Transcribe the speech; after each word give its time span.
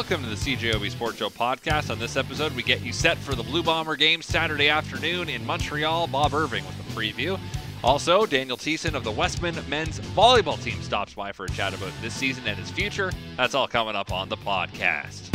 Welcome 0.00 0.22
to 0.22 0.30
the 0.30 0.56
CJOB 0.56 0.90
Sports 0.90 1.18
Show 1.18 1.28
podcast. 1.28 1.90
On 1.90 1.98
this 1.98 2.16
episode, 2.16 2.56
we 2.56 2.62
get 2.62 2.80
you 2.80 2.90
set 2.90 3.18
for 3.18 3.34
the 3.34 3.42
Blue 3.42 3.62
Bomber 3.62 3.96
game 3.96 4.22
Saturday 4.22 4.70
afternoon 4.70 5.28
in 5.28 5.44
Montreal. 5.44 6.06
Bob 6.06 6.32
Irving 6.32 6.64
with 6.64 6.74
the 6.78 6.92
preview. 6.94 7.38
Also, 7.84 8.24
Daniel 8.24 8.56
Thiessen 8.56 8.94
of 8.94 9.04
the 9.04 9.10
Wesmen 9.10 9.62
men's 9.68 10.00
volleyball 10.00 10.60
team 10.64 10.80
stops 10.80 11.12
by 11.12 11.32
for 11.32 11.44
a 11.44 11.50
chat 11.50 11.74
about 11.74 11.92
this 12.00 12.14
season 12.14 12.44
and 12.46 12.58
his 12.58 12.70
future. 12.70 13.12
That's 13.36 13.54
all 13.54 13.68
coming 13.68 13.94
up 13.94 14.10
on 14.10 14.30
the 14.30 14.38
podcast. 14.38 15.28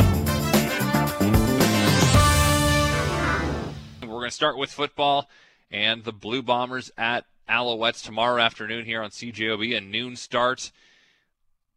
We're 4.02 4.08
going 4.08 4.24
to 4.24 4.30
start 4.32 4.58
with 4.58 4.72
football 4.72 5.30
and 5.70 6.02
the 6.02 6.12
Blue 6.12 6.42
Bombers 6.42 6.90
at 6.98 7.24
Alouettes 7.48 8.02
tomorrow 8.02 8.42
afternoon 8.42 8.84
here 8.84 9.00
on 9.00 9.10
CJOB. 9.10 9.76
A 9.76 9.80
noon 9.80 10.16
start. 10.16 10.72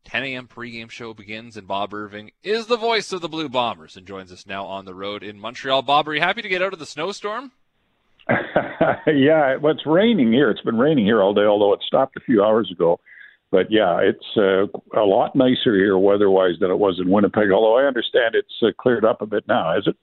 10 0.05 0.23
a.m. 0.23 0.47
pregame 0.47 0.89
show 0.89 1.13
begins, 1.13 1.57
and 1.57 1.67
Bob 1.67 1.93
Irving 1.93 2.31
is 2.43 2.67
the 2.67 2.77
voice 2.77 3.11
of 3.11 3.21
the 3.21 3.29
Blue 3.29 3.49
Bombers 3.49 3.95
and 3.95 4.07
joins 4.07 4.31
us 4.31 4.47
now 4.47 4.65
on 4.65 4.85
the 4.85 4.95
road 4.95 5.23
in 5.23 5.39
Montreal. 5.39 5.81
Bob, 5.81 6.07
are 6.07 6.15
you 6.15 6.21
happy 6.21 6.41
to 6.41 6.49
get 6.49 6.61
out 6.61 6.73
of 6.73 6.79
the 6.79 6.85
snowstorm? 6.85 7.51
yeah, 9.07 9.55
well, 9.57 9.73
it's 9.73 9.85
raining 9.85 10.31
here. 10.31 10.49
It's 10.49 10.61
been 10.61 10.77
raining 10.77 11.05
here 11.05 11.21
all 11.21 11.33
day, 11.33 11.45
although 11.45 11.73
it 11.73 11.81
stopped 11.85 12.15
a 12.17 12.21
few 12.21 12.43
hours 12.43 12.71
ago. 12.71 12.99
But 13.51 13.71
yeah, 13.71 13.99
it's 13.99 14.37
uh, 14.37 14.67
a 14.97 15.03
lot 15.03 15.35
nicer 15.35 15.75
here 15.75 15.97
weather-wise 15.97 16.59
than 16.59 16.69
it 16.69 16.77
was 16.77 16.99
in 16.99 17.09
Winnipeg. 17.09 17.51
Although 17.51 17.77
I 17.77 17.85
understand 17.85 18.35
it's 18.35 18.53
uh, 18.61 18.67
cleared 18.77 19.03
up 19.03 19.21
a 19.21 19.25
bit 19.25 19.47
now, 19.47 19.73
has 19.73 19.87
it? 19.87 19.95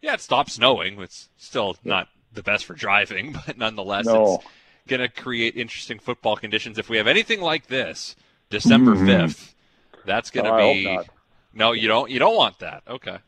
Yeah, 0.00 0.14
it 0.14 0.20
stopped 0.20 0.50
snowing. 0.50 1.00
It's 1.00 1.28
still 1.36 1.76
not 1.84 2.08
the 2.32 2.42
best 2.42 2.64
for 2.64 2.74
driving, 2.74 3.32
but 3.46 3.58
nonetheless, 3.58 4.06
no. 4.06 4.36
it's 4.36 4.44
going 4.86 5.00
to 5.00 5.08
create 5.08 5.56
interesting 5.56 5.98
football 5.98 6.36
conditions. 6.36 6.78
If 6.78 6.88
we 6.88 6.96
have 6.96 7.08
anything 7.08 7.40
like 7.40 7.66
this 7.66 8.14
December 8.50 8.94
5th 8.94 9.06
mm-hmm. 9.06 10.00
that's 10.06 10.30
going 10.30 10.44
to 10.44 10.50
no, 10.50 10.72
be. 10.72 10.98
No, 11.54 11.72
you 11.72 11.88
don't. 11.88 12.10
You 12.10 12.18
don't 12.18 12.36
want 12.36 12.58
that. 12.58 12.82
Okay. 12.88 13.18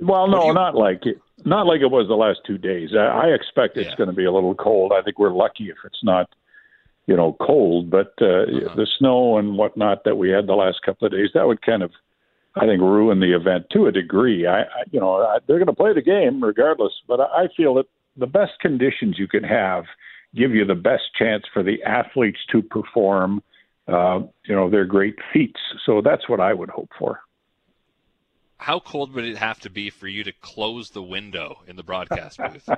Well, 0.00 0.28
no, 0.28 0.46
you... 0.46 0.54
not 0.54 0.74
like 0.74 1.06
it. 1.06 1.20
Not 1.44 1.66
like 1.66 1.80
it 1.80 1.90
was 1.90 2.08
the 2.08 2.14
last 2.14 2.40
two 2.46 2.58
days. 2.58 2.90
I, 2.94 3.06
I 3.06 3.26
expect 3.28 3.76
it's 3.76 3.88
yeah. 3.90 3.96
going 3.96 4.10
to 4.10 4.16
be 4.16 4.24
a 4.24 4.32
little 4.32 4.54
cold. 4.54 4.92
I 4.92 5.02
think 5.02 5.18
we're 5.18 5.32
lucky 5.32 5.70
if 5.70 5.76
it's 5.84 6.02
not, 6.02 6.28
you 7.06 7.16
know, 7.16 7.36
cold. 7.40 7.90
But 7.90 8.12
uh, 8.20 8.42
uh-huh. 8.42 8.74
the 8.76 8.86
snow 8.98 9.38
and 9.38 9.56
whatnot 9.56 10.04
that 10.04 10.16
we 10.16 10.30
had 10.30 10.46
the 10.46 10.54
last 10.54 10.82
couple 10.84 11.06
of 11.06 11.12
days, 11.12 11.30
that 11.34 11.46
would 11.46 11.62
kind 11.62 11.82
of, 11.82 11.92
I 12.56 12.66
think, 12.66 12.80
ruin 12.80 13.20
the 13.20 13.34
event 13.34 13.66
to 13.72 13.86
a 13.86 13.92
degree. 13.92 14.46
I, 14.46 14.62
I 14.62 14.84
you 14.90 15.00
know, 15.00 15.22
I, 15.22 15.38
they're 15.46 15.58
going 15.58 15.66
to 15.66 15.72
play 15.72 15.94
the 15.94 16.02
game 16.02 16.42
regardless. 16.42 16.92
But 17.08 17.20
I, 17.20 17.44
I 17.44 17.48
feel 17.56 17.74
that 17.74 17.86
the 18.16 18.26
best 18.26 18.52
conditions 18.60 19.18
you 19.18 19.28
can 19.28 19.44
have 19.44 19.84
give 20.34 20.52
you 20.54 20.64
the 20.64 20.74
best 20.74 21.04
chance 21.18 21.44
for 21.52 21.62
the 21.62 21.82
athletes 21.84 22.38
to 22.52 22.62
perform. 22.62 23.42
Uh, 23.90 24.20
you 24.44 24.54
know, 24.54 24.70
their 24.70 24.84
great 24.84 25.16
feats. 25.32 25.60
So 25.84 26.00
that's 26.00 26.28
what 26.28 26.38
I 26.38 26.52
would 26.54 26.70
hope 26.70 26.90
for 26.98 27.20
how 28.60 28.78
cold 28.78 29.14
would 29.14 29.24
it 29.24 29.38
have 29.38 29.58
to 29.58 29.70
be 29.70 29.88
for 29.88 30.06
you 30.06 30.22
to 30.22 30.32
close 30.32 30.90
the 30.90 31.02
window 31.02 31.62
in 31.66 31.76
the 31.76 31.82
broadcast 31.82 32.38
booth? 32.52 32.68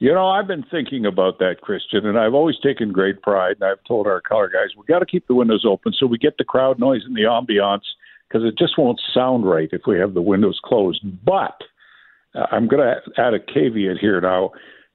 you 0.00 0.12
know, 0.12 0.26
I've 0.26 0.48
been 0.48 0.64
thinking 0.70 1.06
about 1.06 1.38
that, 1.38 1.60
Christian, 1.60 2.04
and 2.06 2.18
I've 2.18 2.34
always 2.34 2.58
taken 2.58 2.90
great 2.90 3.22
pride. 3.22 3.56
And 3.60 3.70
I've 3.70 3.82
told 3.86 4.08
our 4.08 4.20
color 4.20 4.48
guys, 4.48 4.76
we 4.76 4.84
got 4.86 4.98
to 4.98 5.06
keep 5.06 5.26
the 5.28 5.34
windows 5.34 5.64
open 5.64 5.92
so 5.92 6.06
we 6.06 6.18
get 6.18 6.36
the 6.36 6.44
crowd 6.44 6.80
noise 6.80 7.02
and 7.06 7.14
the 7.14 7.22
ambiance 7.22 7.84
because 8.28 8.44
it 8.44 8.58
just 8.58 8.76
won't 8.76 9.00
sound 9.14 9.48
right 9.48 9.68
if 9.72 9.82
we 9.86 9.98
have 9.98 10.14
the 10.14 10.22
windows 10.22 10.58
closed. 10.64 11.00
But 11.24 11.62
uh, 12.34 12.46
I'm 12.50 12.66
going 12.66 12.82
to 12.82 13.20
add 13.20 13.34
a 13.34 13.40
caveat 13.40 13.98
here 13.98 14.20
now. 14.20 14.50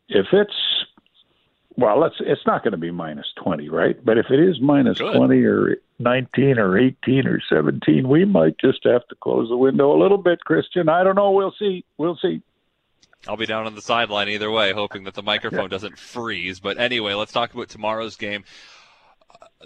If 0.10 0.28
it's 0.34 0.54
well, 1.80 2.00
let's 2.00 2.16
it's 2.20 2.46
not 2.46 2.64
going 2.64 2.72
to 2.72 2.78
be 2.78 2.92
minus 2.92 3.28
20, 3.38 3.70
right? 3.70 4.04
But 4.04 4.18
if 4.18 4.28
it 4.30 4.40
is 4.40 4.60
minus 4.60 4.98
Good. 4.98 5.16
20 5.16 5.44
or 5.44 5.78
19 6.00 6.60
or 6.60 6.78
18 6.78 7.28
or 7.28 7.42
17, 7.48 8.08
we 8.08 8.26
might 8.26 8.58
just 8.60 8.84
have 8.84 9.08
to 9.08 9.16
close 9.16 9.50
the 9.50 9.58
window 9.58 9.96
a 9.96 10.00
little 10.00 10.18
bit, 10.18 10.42
Christian. 10.42 10.90
I 10.90 11.04
don't 11.04 11.16
know. 11.16 11.32
We'll 11.32 11.54
see. 11.58 11.86
We'll 11.98 12.18
see. 12.18 12.42
I'll 13.28 13.38
be 13.38 13.46
down 13.46 13.66
on 13.66 13.76
the 13.76 13.82
sideline 13.82 14.30
either 14.30 14.50
way, 14.50 14.74
hoping 14.74 15.04
that 15.04 15.14
the 15.14 15.24
microphone 15.24 15.64
yeah. 15.64 15.68
doesn't 15.68 15.98
freeze. 15.98 16.60
But 16.60 16.78
anyway, 16.78 17.14
let's 17.14 17.32
talk 17.32 17.54
about 17.54 17.70
tomorrow's 17.70 18.16
game. 18.16 18.44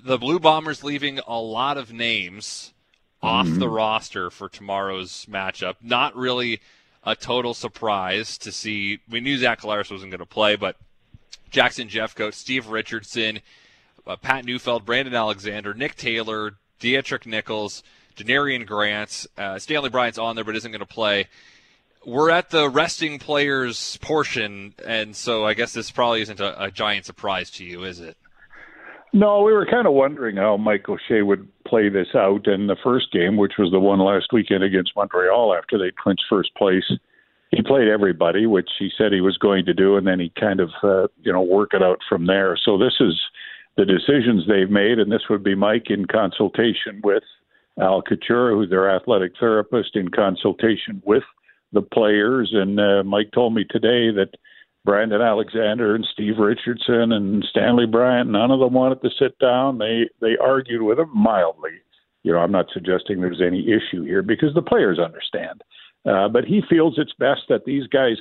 The 0.04 0.18
Blue 0.18 0.40
Bombers 0.40 0.84
leaving 0.84 1.20
a 1.28 1.40
lot 1.40 1.78
of 1.78 1.94
names 1.94 2.74
off 3.22 3.46
mm-hmm. 3.46 3.60
the 3.60 3.70
roster 3.70 4.30
for 4.30 4.50
tomorrow's 4.50 5.26
matchup. 5.28 5.76
Not 5.82 6.16
really 6.16 6.62
a 7.04 7.16
total 7.16 7.54
surprise 7.54 8.38
to 8.40 8.52
see. 8.52 9.00
We 9.10 9.20
knew 9.20 9.38
Zach 9.38 9.62
Collaros 9.62 9.92
wasn't 9.92 10.12
going 10.12 10.20
to 10.20 10.26
play, 10.26 10.56
but 10.56 10.78
Jackson 11.50 11.88
Jeffcoat, 11.88 12.34
Steve 12.34 12.68
Richardson, 12.68 13.40
uh, 14.08 14.16
Pat 14.16 14.46
Neufeld, 14.46 14.86
Brandon 14.86 15.14
Alexander, 15.14 15.74
Nick 15.74 15.96
Taylor, 15.96 16.56
Deatrick 16.80 17.26
Nichols, 17.26 17.84
Janarion 18.16 18.66
Grant. 18.66 19.26
Uh, 19.38 19.60
Stanley 19.60 19.90
Bryant's 19.90 20.18
on 20.18 20.36
there 20.36 20.44
but 20.44 20.56
isn't 20.56 20.72
going 20.72 20.80
to 20.80 20.86
play. 20.86 21.28
We're 22.06 22.32
at 22.32 22.50
the 22.50 22.70
resting 22.70 23.18
players 23.18 23.98
portion, 24.02 24.74
and 24.86 25.16
so 25.16 25.46
I 25.46 25.54
guess 25.54 25.74
this 25.74 25.90
probably 25.90 26.22
isn't 26.22 26.40
a, 26.40 26.66
a 26.66 26.72
giant 26.72 27.06
surprise 27.06 27.50
to 27.52 27.64
you, 27.64 27.86
is 27.86 28.02
it? 28.02 28.18
No, 29.14 29.44
we 29.44 29.54
were 29.54 29.68
kind 29.68 29.88
of 29.88 29.94
wondering 29.94 30.38
how 30.38 30.58
Mike 30.58 30.90
O'Shea 30.90 31.22
would 31.22 31.48
play 31.66 31.88
this 31.88 32.08
out 32.16 32.48
in 32.48 32.68
the 32.68 32.76
first 32.84 33.12
game, 33.14 33.38
which 33.38 33.54
was 33.58 33.72
the 33.72 33.80
one 33.80 34.00
last 34.00 34.34
weekend 34.34 34.64
against 34.64 34.96
Montreal 34.96 35.56
after 35.56 35.78
they 35.78 35.92
clinched 35.92 36.26
first 36.28 36.54
place 36.56 36.92
he 37.56 37.62
played 37.62 37.88
everybody, 37.88 38.46
which 38.46 38.70
he 38.80 38.90
said 38.98 39.12
he 39.12 39.22
was 39.22 39.38
going 39.38 39.66
to 39.66 39.74
do, 39.74 39.98
and 39.98 40.08
then 40.08 40.20
he 40.20 40.32
kind 40.40 40.60
of 40.60 40.70
uh, 40.82 41.08
you 41.22 41.32
know 41.32 41.42
work 41.42 41.74
it 41.74 41.84
out 41.84 42.00
from 42.08 42.26
there. 42.26 42.58
So 42.64 42.78
this 42.78 42.96
is 43.00 43.20
the 43.78 43.86
decisions 43.86 44.46
they've 44.48 44.70
made, 44.70 45.00
and 45.00 45.12
this 45.12 45.30
would 45.30 45.44
be 45.44 45.56
Mike 45.56 45.90
in 45.90 46.06
consultation 46.06 47.02
with 47.04 47.24
Al 47.80 48.02
Couture, 48.02 48.52
who's 48.52 48.70
their 48.70 48.90
athletic 48.96 49.34
therapist, 49.40 49.96
in 49.96 50.10
consultation 50.10 51.02
with 51.06 51.24
the 51.72 51.82
players. 51.82 52.52
And 52.54 52.80
uh, 52.80 53.04
Mike 53.04 53.32
told 53.34 53.54
me 53.54 53.66
today 53.70 54.12
that 54.12 54.30
Brandon 54.86 55.22
Alexander 55.22 55.96
and 55.96 56.06
Steve 56.12 56.38
Richardson 56.40 57.12
and 57.12 57.44
Stanley 57.50 57.86
Bryant, 57.86 58.30
none 58.30 58.52
of 58.52 58.60
them 58.60 58.74
wanted 58.74 59.02
to 59.02 59.10
sit 59.18 59.38
down. 59.40 59.78
They 59.78 60.10
they 60.22 60.38
argued 60.38 60.82
with 60.82 61.00
him 61.00 61.10
mildly. 61.16 61.82
You 62.24 62.32
know, 62.34 62.40
I'm 62.40 62.52
not 62.52 62.68
suggesting 62.74 63.20
there's 63.20 63.42
any 63.46 63.68
issue 63.68 64.04
here 64.04 64.22
because 64.22 64.54
the 64.54 64.62
players 64.62 64.98
understand. 64.98 65.62
Uh, 66.06 66.28
but 66.28 66.46
he 66.46 66.62
feels 66.70 66.96
it's 66.98 67.14
best 67.14 67.42
that 67.50 67.66
these 67.66 67.88
guys 67.88 68.18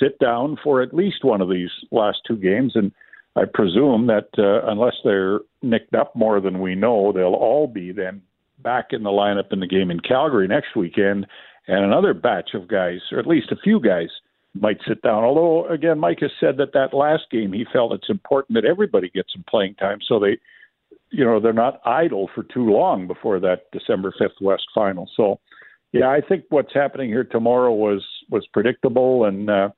sit 0.00 0.18
down 0.18 0.56
for 0.62 0.82
at 0.82 0.94
least 0.94 1.24
one 1.24 1.40
of 1.40 1.48
these 1.48 1.70
last 1.90 2.18
two 2.26 2.36
games. 2.36 2.72
And 2.74 2.92
I 3.36 3.42
presume 3.52 4.06
that 4.08 4.28
uh, 4.38 4.68
unless 4.70 4.94
they're 5.04 5.40
nicked 5.62 5.94
up 5.94 6.14
more 6.16 6.40
than 6.40 6.60
we 6.60 6.74
know, 6.74 7.12
they'll 7.12 7.34
all 7.34 7.66
be 7.66 7.92
then 7.92 8.22
back 8.58 8.88
in 8.90 9.02
the 9.02 9.10
lineup 9.10 9.52
in 9.52 9.60
the 9.60 9.66
game 9.66 9.90
in 9.90 10.00
Calgary 10.00 10.48
next 10.48 10.76
weekend. 10.76 11.26
And 11.68 11.84
another 11.84 12.14
batch 12.14 12.50
of 12.54 12.68
guys, 12.68 13.00
or 13.12 13.18
at 13.18 13.26
least 13.26 13.52
a 13.52 13.56
few 13.56 13.80
guys, 13.80 14.08
might 14.54 14.78
sit 14.86 15.02
down. 15.02 15.24
Although, 15.24 15.68
again, 15.68 15.98
Mike 15.98 16.18
has 16.20 16.30
said 16.38 16.56
that 16.58 16.72
that 16.74 16.94
last 16.94 17.24
game 17.30 17.52
he 17.52 17.64
felt 17.72 17.92
it's 17.92 18.10
important 18.10 18.54
that 18.54 18.68
everybody 18.68 19.08
gets 19.08 19.32
some 19.32 19.44
playing 19.48 19.74
time 19.76 19.98
so 20.06 20.18
they, 20.18 20.38
you 21.10 21.24
know, 21.24 21.40
they're 21.40 21.52
not 21.52 21.80
idle 21.84 22.28
for 22.34 22.42
too 22.42 22.70
long 22.70 23.06
before 23.06 23.40
that 23.40 23.70
December 23.72 24.12
5th 24.20 24.40
West 24.40 24.64
final. 24.74 25.08
So, 25.16 25.40
yeah, 25.92 26.08
I 26.08 26.20
think 26.26 26.44
what's 26.48 26.72
happening 26.72 27.08
here 27.08 27.24
tomorrow 27.24 27.72
was 27.72 28.02
was 28.30 28.46
predictable, 28.52 29.26
and 29.26 29.50
uh, 29.50 29.68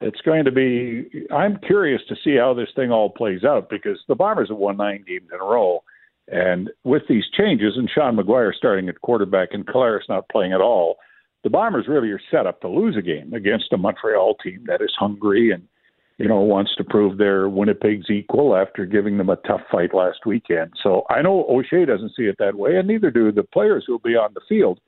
it's 0.00 0.20
going 0.22 0.46
to 0.46 0.50
be. 0.50 1.26
I'm 1.30 1.58
curious 1.58 2.00
to 2.08 2.16
see 2.24 2.36
how 2.36 2.54
this 2.54 2.70
thing 2.74 2.90
all 2.90 3.10
plays 3.10 3.44
out 3.44 3.68
because 3.68 3.98
the 4.08 4.14
Bombers 4.14 4.48
have 4.48 4.56
won 4.56 4.78
nine 4.78 5.04
games 5.06 5.28
in 5.32 5.40
a 5.40 5.44
row, 5.44 5.82
and 6.28 6.70
with 6.84 7.02
these 7.08 7.24
changes 7.36 7.74
and 7.76 7.90
Sean 7.94 8.16
McGuire 8.16 8.54
starting 8.54 8.88
at 8.88 9.02
quarterback 9.02 9.50
and 9.52 9.66
Collaros 9.66 10.08
not 10.08 10.28
playing 10.30 10.54
at 10.54 10.62
all, 10.62 10.96
the 11.44 11.50
Bombers 11.50 11.88
really 11.88 12.10
are 12.10 12.20
set 12.30 12.46
up 12.46 12.62
to 12.62 12.68
lose 12.68 12.96
a 12.96 13.02
game 13.02 13.34
against 13.34 13.72
a 13.72 13.76
Montreal 13.76 14.36
team 14.42 14.64
that 14.66 14.80
is 14.80 14.92
hungry 14.98 15.50
and 15.50 15.68
you 16.16 16.26
know 16.26 16.40
wants 16.40 16.74
to 16.76 16.84
prove 16.84 17.18
they're 17.18 17.50
Winnipeg's 17.50 18.08
equal 18.08 18.56
after 18.56 18.86
giving 18.86 19.18
them 19.18 19.28
a 19.28 19.36
tough 19.36 19.62
fight 19.70 19.92
last 19.92 20.20
weekend. 20.24 20.72
So 20.82 21.02
I 21.10 21.20
know 21.20 21.44
O'Shea 21.50 21.84
doesn't 21.84 22.14
see 22.16 22.24
it 22.24 22.36
that 22.38 22.54
way, 22.54 22.76
and 22.76 22.88
neither 22.88 23.10
do 23.10 23.30
the 23.30 23.42
players 23.42 23.84
who 23.86 23.92
will 23.92 23.98
be 23.98 24.16
on 24.16 24.32
the 24.32 24.40
field. 24.48 24.80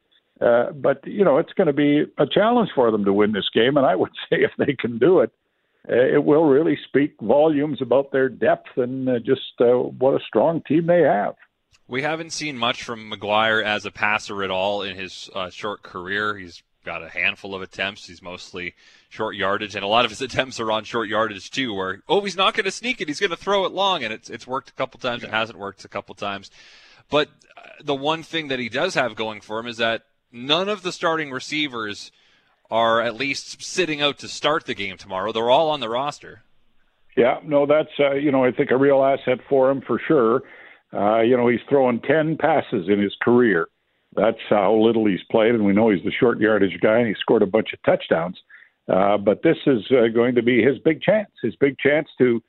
Uh, 0.42 0.72
but 0.72 1.06
you 1.06 1.24
know, 1.24 1.38
it's 1.38 1.52
going 1.52 1.68
to 1.68 1.72
be 1.72 2.04
a 2.18 2.26
challenge 2.26 2.70
for 2.74 2.90
them 2.90 3.04
to 3.04 3.12
win 3.12 3.32
this 3.32 3.48
game, 3.54 3.76
and 3.76 3.86
I 3.86 3.94
would 3.94 4.10
say 4.30 4.38
if 4.40 4.52
they 4.58 4.74
can 4.74 4.98
do 4.98 5.20
it, 5.20 5.30
uh, 5.88 5.94
it 5.94 6.24
will 6.24 6.44
really 6.44 6.78
speak 6.88 7.14
volumes 7.20 7.80
about 7.80 8.12
their 8.12 8.28
depth 8.28 8.76
and 8.76 9.08
uh, 9.08 9.18
just 9.18 9.60
uh, 9.60 9.66
what 9.66 10.14
a 10.14 10.24
strong 10.24 10.62
team 10.62 10.86
they 10.86 11.02
have. 11.02 11.34
We 11.88 12.02
haven't 12.02 12.30
seen 12.30 12.56
much 12.56 12.82
from 12.82 13.10
McGuire 13.10 13.62
as 13.62 13.84
a 13.84 13.90
passer 13.90 14.42
at 14.42 14.50
all 14.50 14.82
in 14.82 14.96
his 14.96 15.28
uh, 15.34 15.50
short 15.50 15.82
career. 15.82 16.36
He's 16.36 16.62
got 16.84 17.02
a 17.02 17.08
handful 17.08 17.54
of 17.54 17.62
attempts. 17.62 18.06
He's 18.06 18.22
mostly 18.22 18.74
short 19.08 19.36
yardage, 19.36 19.74
and 19.74 19.84
a 19.84 19.88
lot 19.88 20.04
of 20.04 20.10
his 20.10 20.22
attempts 20.22 20.58
are 20.58 20.72
on 20.72 20.84
short 20.84 21.08
yardage 21.08 21.50
too. 21.50 21.74
Where 21.74 22.02
oh, 22.08 22.20
he's 22.22 22.36
not 22.36 22.54
going 22.54 22.64
to 22.64 22.70
sneak 22.70 23.00
it; 23.00 23.08
he's 23.08 23.20
going 23.20 23.30
to 23.30 23.36
throw 23.36 23.64
it 23.64 23.72
long, 23.72 24.02
and 24.02 24.12
it's 24.12 24.30
it's 24.30 24.46
worked 24.46 24.70
a 24.70 24.74
couple 24.74 24.98
times. 24.98 25.22
It 25.22 25.30
hasn't 25.30 25.58
worked 25.58 25.84
a 25.84 25.88
couple 25.88 26.14
times. 26.14 26.50
But 27.10 27.28
the 27.82 27.94
one 27.94 28.22
thing 28.22 28.48
that 28.48 28.58
he 28.58 28.68
does 28.68 28.94
have 28.94 29.14
going 29.14 29.40
for 29.40 29.58
him 29.58 29.66
is 29.66 29.76
that 29.76 30.04
none 30.32 30.68
of 30.68 30.82
the 30.82 30.92
starting 30.92 31.30
receivers 31.30 32.10
are 32.70 33.02
at 33.02 33.14
least 33.14 33.62
sitting 33.62 34.00
out 34.00 34.18
to 34.18 34.28
start 34.28 34.64
the 34.64 34.74
game 34.74 34.96
tomorrow. 34.96 35.30
They're 35.30 35.50
all 35.50 35.70
on 35.70 35.80
the 35.80 35.90
roster. 35.90 36.42
Yeah, 37.16 37.38
no, 37.44 37.66
that's 37.66 37.90
uh, 38.00 38.12
you 38.12 38.32
know 38.32 38.44
I 38.44 38.52
think 38.52 38.70
a 38.70 38.76
real 38.76 39.04
asset 39.04 39.40
for 39.48 39.70
him 39.70 39.82
for 39.86 40.00
sure. 40.08 40.42
Uh, 40.94 41.20
you 41.20 41.36
know 41.36 41.48
he's 41.48 41.60
thrown 41.68 42.00
ten 42.00 42.36
passes 42.38 42.88
in 42.88 43.00
his 43.00 43.14
career, 43.20 43.68
That's 44.16 44.38
how 44.48 44.74
little 44.74 45.06
he's 45.06 45.22
played, 45.30 45.54
and 45.54 45.64
we 45.64 45.74
know 45.74 45.90
he's 45.90 46.04
the 46.04 46.12
short 46.12 46.40
yardage 46.40 46.80
guy, 46.80 46.98
and 46.98 47.08
he 47.08 47.14
scored 47.20 47.42
a 47.42 47.46
bunch 47.46 47.72
of 47.74 47.82
touchdowns. 47.82 48.38
Uh, 48.88 49.16
but 49.18 49.42
this 49.42 49.58
is 49.66 49.80
uh, 49.90 50.08
going 50.12 50.34
to 50.34 50.42
be 50.42 50.62
his 50.62 50.78
big 50.78 51.02
chance, 51.02 51.30
his 51.42 51.54
big 51.56 51.78
chance 51.78 52.08
to 52.18 52.42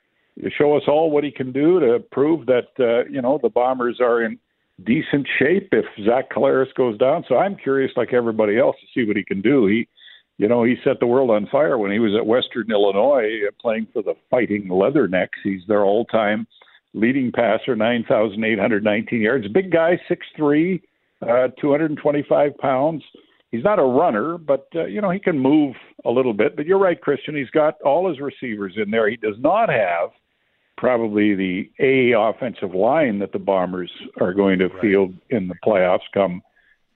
show 0.58 0.76
us 0.76 0.84
all 0.88 1.12
what 1.12 1.24
he 1.24 1.32
can 1.32 1.52
do 1.52 1.80
to 1.80 2.00
prove 2.12 2.46
that 2.46 2.70
uh, 2.80 3.08
you 3.10 3.22
know 3.22 3.40
the 3.42 3.50
Bombers 3.50 4.00
are 4.00 4.24
in 4.24 4.40
decent 4.86 5.28
shape 5.40 5.70
if 5.72 5.86
Zach 6.06 6.32
Collaros 6.32 6.74
goes 6.76 6.98
down. 6.98 7.24
So 7.28 7.38
I'm 7.38 7.56
curious, 7.56 7.92
like 7.96 8.14
everybody 8.14 8.58
else, 8.58 8.76
to 8.82 8.88
see 8.94 9.08
what 9.08 9.18
he 9.18 9.24
can 9.24 9.42
do. 9.42 9.68
He, 9.68 9.88
you 10.38 10.48
know, 10.48 10.64
he 10.64 10.76
set 10.84 11.00
the 11.00 11.08
world 11.08 11.30
on 11.30 11.48
fire 11.52 11.78
when 11.78 11.92
he 11.92 12.00
was 12.00 12.16
at 12.18 12.26
Western 12.26 12.72
Illinois 12.72 13.42
uh, 13.48 13.52
playing 13.62 13.88
for 13.94 14.02
the 14.02 14.16
Fighting 14.30 14.68
Leathernecks. 14.68 15.40
He's 15.44 15.62
their 15.68 15.84
all-time 15.84 16.48
leading 16.94 17.32
passer, 17.32 17.76
9,819 17.76 19.22
yards. 19.22 19.48
Big 19.50 19.72
guy, 19.72 20.00
six 20.08 20.26
three, 20.36 20.82
uh, 21.22 21.50
225 21.60 22.58
pounds. 22.58 23.04
He's 23.52 23.64
not 23.64 23.80
a 23.80 23.84
runner, 23.84 24.38
but 24.38 24.68
uh, 24.76 24.86
you 24.86 25.00
know 25.02 25.12
he 25.12 25.20
can 25.20 25.38
move 25.38 25.76
a 26.06 26.10
little 26.10 26.34
bit. 26.34 26.56
But 26.56 26.66
you're 26.66 26.80
right, 26.80 27.00
Christian. 27.00 27.36
He's 27.36 27.50
got 27.52 27.80
all 27.82 28.10
his 28.10 28.20
receivers 28.20 28.74
in 28.78 28.90
there. 28.90 29.10
He 29.10 29.18
does 29.18 29.36
not 29.40 29.70
have 29.70 30.10
probably 30.78 31.36
the 31.36 31.70
A 31.80 32.12
offensive 32.18 32.74
line 32.74 33.20
that 33.20 33.32
the 33.32 33.40
Bombers 33.40 33.92
are 34.20 34.34
going 34.34 34.60
to 34.60 34.68
right. 34.68 34.82
field 34.82 35.14
in 35.30 35.48
the 35.48 35.56
playoffs 35.66 36.00
come, 36.14 36.42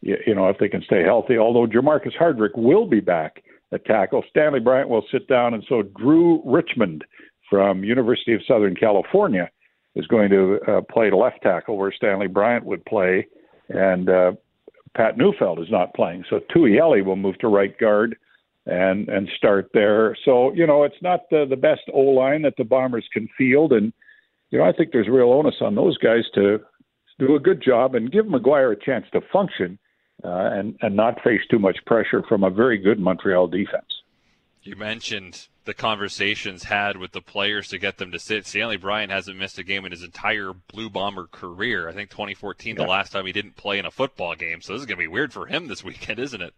you 0.02 0.36
know, 0.36 0.50
if 0.50 0.58
they 0.60 0.70
can 0.70 0.82
stay 0.84 1.04
healthy. 1.04 1.38
Although 1.38 1.68
Jermarcus 1.68 2.18
Hardrick 2.20 2.58
will 2.58 2.88
be 2.88 3.00
back 3.00 3.44
at 3.72 3.86
tackle, 3.86 4.24
Stanley 4.30 4.60
Bryant 4.60 4.90
will 4.90 5.06
sit 5.12 5.28
down, 5.28 5.54
and 5.54 5.64
so 5.68 5.84
Drew 5.84 6.42
Richmond 6.46 7.04
from 7.50 7.84
University 7.84 8.34
of 8.34 8.42
Southern 8.48 8.76
California 8.76 9.50
is 9.96 10.06
going 10.08 10.30
to 10.30 10.60
uh, 10.68 10.82
play 10.92 11.10
left 11.12 11.42
tackle 11.42 11.78
where 11.78 11.92
Stanley 11.92 12.28
Bryant 12.28 12.66
would 12.66 12.86
play, 12.86 13.28
and 13.70 14.10
uh, 14.10 14.32
Pat 14.96 15.18
Neufeld 15.18 15.60
is 15.60 15.72
not 15.72 15.94
playing. 15.94 16.24
So 16.30 16.40
Tui 16.54 16.76
Eli 16.76 17.02
will 17.02 17.16
move 17.16 17.38
to 17.40 17.48
right 17.48 17.78
guard 17.78 18.18
and 18.68 19.08
and 19.10 19.30
start 19.38 19.70
there. 19.74 20.16
So 20.26 20.54
you 20.54 20.68
know 20.68 20.84
it's 20.84 21.02
not 21.02 21.30
the, 21.30 21.46
the 21.50 21.56
best 21.56 21.82
O 21.94 22.02
line 22.02 22.44
that 22.44 22.56
the 22.58 22.64
Bombers 22.64 23.08
can 23.12 23.28
field, 23.38 23.72
and 23.74 23.94
you 24.52 24.60
know 24.60 24.66
I 24.66 24.74
think 24.74 24.92
there's 24.92 25.08
real 25.08 25.32
onus 25.32 25.56
on 25.62 25.76
those 25.76 25.98
guys 25.98 26.24
to 26.36 26.60
do 27.20 27.36
a 27.36 27.40
good 27.40 27.64
job 27.64 27.96
and 27.96 28.12
give 28.12 28.26
McGuire 28.26 28.74
a 28.74 28.86
chance 28.86 29.06
to 29.14 29.22
function 29.32 29.80
uh, 30.24 30.50
and 30.54 30.78
and 30.82 30.96
not 30.96 31.22
face 31.24 31.42
too 31.50 31.60
much 31.60 31.78
pressure 31.86 32.24
from 32.28 32.44
a 32.44 32.50
very 32.50 32.78
good 32.78 33.00
Montreal 33.00 33.48
defense. 33.48 34.02
You 34.62 34.76
mentioned 34.76 35.48
the 35.64 35.74
conversations 35.74 36.64
had 36.64 36.98
with 36.98 37.14
the 37.14 37.22
players 37.22 37.70
to 37.70 37.78
get 37.78 37.98
them 37.98 38.12
to 38.12 38.20
sit. 38.20 38.46
Stanley 38.46 38.76
Bryant 38.76 39.12
hasn't 39.12 39.38
missed 39.38 39.58
a 39.58 39.64
game 39.64 39.86
in 39.86 39.92
his 39.92 40.04
entire 40.04 40.52
Blue 40.74 40.90
Bomber 40.90 41.28
career. 41.28 41.88
I 41.88 41.94
think 41.94 42.10
2014, 42.10 42.76
yeah. 42.76 42.84
the 42.84 42.90
last 42.90 43.14
time 43.14 43.26
he 43.26 43.32
didn't 43.32 43.56
play 43.56 43.80
in 43.80 43.86
a 43.86 43.92
football 43.92 44.36
game. 44.36 44.60
So 44.60 44.74
this 44.74 44.82
is 44.82 44.86
going 44.86 44.98
to 44.98 45.04
be 45.04 45.08
weird 45.08 45.32
for 45.32 45.46
him 45.46 45.68
this 45.68 45.84
weekend, 45.84 46.20
isn't 46.20 46.42
it? 46.42 46.54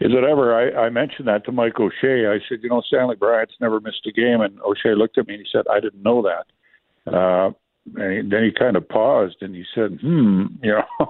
Is 0.00 0.12
it 0.12 0.24
ever? 0.24 0.54
I, 0.54 0.86
I 0.86 0.90
mentioned 0.90 1.26
that 1.28 1.44
to 1.46 1.52
Mike 1.52 1.80
O'Shea. 1.80 2.26
I 2.26 2.38
said, 2.48 2.58
you 2.62 2.68
know, 2.68 2.82
Stanley 2.86 3.16
Bryant's 3.16 3.54
never 3.60 3.80
missed 3.80 4.06
a 4.06 4.12
game, 4.12 4.42
and 4.42 4.60
O'Shea 4.60 4.94
looked 4.94 5.16
at 5.16 5.26
me 5.26 5.34
and 5.34 5.42
he 5.42 5.48
said, 5.50 5.64
I 5.70 5.80
didn't 5.80 6.02
know 6.02 6.22
that. 6.22 7.12
Uh, 7.12 7.50
and 7.94 8.12
he, 8.12 8.28
then 8.28 8.44
he 8.44 8.50
kind 8.52 8.76
of 8.76 8.88
paused 8.88 9.36
and 9.40 9.54
he 9.54 9.64
said, 9.74 9.98
hmm, 10.00 10.46
you 10.62 10.72
know. 10.72 11.06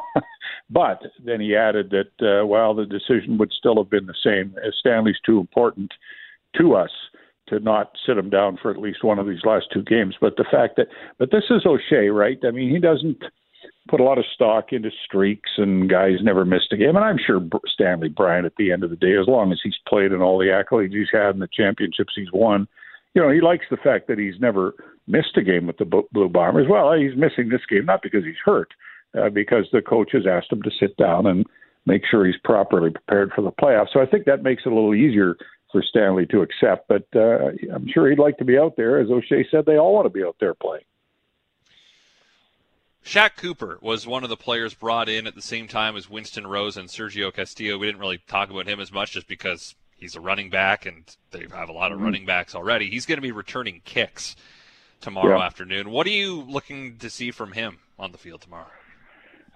but 0.71 1.03
then 1.25 1.41
he 1.41 1.57
added 1.57 1.91
that, 1.91 2.41
uh, 2.41 2.47
well, 2.47 2.75
the 2.75 2.87
decision 2.87 3.39
would 3.39 3.53
still 3.53 3.77
have 3.77 3.91
been 3.91 4.07
the 4.07 4.15
same. 4.23 4.55
as 4.65 4.75
Stanley's 4.79 5.21
too 5.25 5.41
important 5.41 5.93
to 6.59 6.75
us 6.75 6.91
to 7.49 7.61
not 7.61 7.93
sit 8.05 8.19
him 8.19 8.31
down 8.31 8.59
for 8.61 8.71
at 8.71 8.79
least 8.79 9.05
one 9.05 9.19
of 9.19 9.27
these 9.27 9.45
last 9.45 9.67
two 9.73 9.83
games. 9.83 10.17
But 10.21 10.37
the 10.37 10.47
fact 10.51 10.77
that, 10.77 10.89
but 11.19 11.31
this 11.31 11.45
is 11.51 11.65
O'Shea, 11.65 12.09
right? 12.09 12.39
I 12.45 12.51
mean, 12.51 12.71
he 12.71 12.81
doesn't 12.81 13.23
put 13.89 14.01
a 14.01 14.05
lot 14.05 14.19
of 14.19 14.25
stock 14.35 14.73
into 14.73 14.91
streaks 15.05 15.51
and 15.57 15.89
guys 15.89 16.19
never 16.23 16.45
missed 16.45 16.73
a 16.73 16.77
game. 16.77 16.97
And 16.97 17.05
I'm 17.05 17.19
sure 17.25 17.41
Stanley 17.67 18.09
Bryant, 18.09 18.47
at 18.47 18.57
the 18.57 18.73
end 18.73 18.85
of 18.85 18.91
the 18.91 18.97
day, 18.97 19.17
as 19.21 19.29
long 19.29 19.53
as 19.53 19.61
he's 19.63 19.77
played 19.89 20.13
and 20.13 20.23
all 20.23 20.39
the 20.39 20.47
accolades 20.47 20.93
he's 20.93 21.09
had 21.13 21.31
and 21.31 21.43
the 21.43 21.49
championships 21.53 22.13
he's 22.17 22.33
won, 22.33 22.67
you 23.15 23.23
know, 23.23 23.31
he 23.31 23.41
likes 23.41 23.65
the 23.71 23.77
fact 23.79 24.09
that 24.09 24.19
he's 24.19 24.41
never 24.41 24.75
missed 25.07 25.37
a 25.37 25.43
game 25.43 25.67
with 25.67 25.79
the 25.79 26.05
Blue 26.13 26.29
Bombers. 26.29 26.67
Well, 26.69 26.93
he's 26.93 27.17
missing 27.17 27.49
this 27.49 27.65
game 27.69 27.87
not 27.87 28.03
because 28.03 28.25
he's 28.25 28.35
hurt, 28.45 28.69
uh, 29.19 29.31
because 29.31 29.67
the 29.73 29.81
coach 29.81 30.11
has 30.13 30.27
asked 30.27 30.53
him 30.53 30.63
to 30.63 30.71
sit 30.79 30.97
down 30.97 31.27
and 31.27 31.47
make 31.87 32.03
sure 32.11 32.27
he's 32.27 32.35
properly 32.45 32.91
prepared 32.91 33.33
for 33.35 33.43
the 33.43 33.53
playoffs. 33.53 33.93
So 33.93 34.01
I 34.01 34.07
think 34.07 34.27
that 34.27 34.43
makes 34.43 34.65
it 34.67 34.73
a 34.73 34.75
little 34.75 34.95
easier 34.95 35.37
for 35.73 35.83
Stanley 35.83 36.27
to 36.27 36.43
accept. 36.43 36.89
But 36.89 37.07
uh, 37.15 37.53
I'm 37.73 37.87
sure 37.93 38.11
he'd 38.11 38.19
like 38.19 38.37
to 38.39 38.45
be 38.45 38.59
out 38.59 38.75
there. 38.77 39.01
As 39.01 39.11
O'Shea 39.11 39.47
said, 39.51 39.65
they 39.65 39.77
all 39.77 39.95
want 39.95 40.07
to 40.07 40.11
be 40.11 40.25
out 40.25 40.37
there 40.41 40.55
playing. 40.55 40.85
Shaq 43.07 43.37
Cooper 43.37 43.79
was 43.81 44.05
one 44.05 44.25
of 44.25 44.31
the 44.31 44.37
players 44.37 44.75
brought 44.75 45.09
in 45.09 45.29
at 45.29 45.37
the 45.37 45.41
same 45.41 45.69
time 45.69 45.95
as 45.95 46.11
Winston 46.11 46.45
Rose 46.45 46.77
and 46.77 46.89
Sergio 46.89 47.33
Castillo. 47.33 47.79
We 47.79 47.87
didn't 47.87 48.01
really 48.01 48.19
talk 48.27 48.51
about 48.51 48.67
him 48.67 48.81
as 48.81 48.91
much 48.91 49.13
just 49.13 49.29
because 49.29 49.77
he's 49.97 50.17
a 50.17 50.21
running 50.21 50.51
back 50.51 50.87
and 50.87 51.05
they 51.31 51.47
have 51.55 51.69
a 51.69 51.73
lot 51.73 51.93
of 51.93 51.99
mm-hmm. 51.99 52.05
running 52.05 52.27
backs 52.27 52.57
already. 52.57 52.91
He's 52.91 53.07
going 53.07 53.19
to 53.19 53.23
be 53.23 53.31
returning 53.31 53.81
kicks 53.85 54.35
tomorrow 55.01 55.39
yeah. 55.39 55.47
afternoon. 55.47 55.91
What 55.91 56.09
are 56.09 56.11
you 56.11 56.43
looking 56.49 56.99
to 56.99 57.09
see 57.09 57.31
from 57.31 57.53
him 57.53 57.79
on 57.97 58.11
the 58.11 58.19
field 58.19 58.41
tomorrow? 58.41 58.67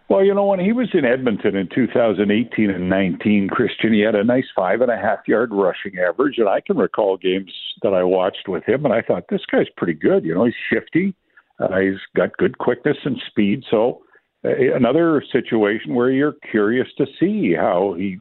Well, 0.08 0.24
you 0.24 0.32
know, 0.32 0.46
when 0.46 0.60
he 0.60 0.70
was 0.70 0.88
in 0.92 1.04
Edmonton 1.04 1.56
in 1.56 1.68
2018 1.74 2.70
and 2.70 2.88
19, 2.88 3.48
Christian, 3.48 3.92
he 3.92 4.00
had 4.00 4.14
a 4.14 4.22
nice 4.22 4.46
five 4.54 4.80
and 4.80 4.92
a 4.92 4.96
half 4.96 5.26
yard 5.26 5.50
rushing 5.52 5.98
average. 5.98 6.38
And 6.38 6.48
I 6.48 6.60
can 6.60 6.76
recall 6.76 7.16
games 7.16 7.52
that 7.82 7.94
I 7.94 8.04
watched 8.04 8.46
with 8.46 8.62
him, 8.62 8.84
and 8.84 8.94
I 8.94 9.02
thought, 9.02 9.24
this 9.28 9.44
guy's 9.50 9.68
pretty 9.76 9.94
good. 9.94 10.24
You 10.24 10.36
know, 10.36 10.44
he's 10.44 10.54
shifty. 10.72 11.14
Uh, 11.60 11.78
he's 11.78 12.00
got 12.16 12.36
good 12.38 12.58
quickness 12.58 12.96
and 13.04 13.20
speed. 13.28 13.62
So 13.70 14.02
uh, 14.44 14.74
another 14.74 15.22
situation 15.30 15.94
where 15.94 16.10
you're 16.10 16.36
curious 16.50 16.88
to 16.98 17.06
see 17.18 17.54
how 17.54 17.94
he 17.96 18.18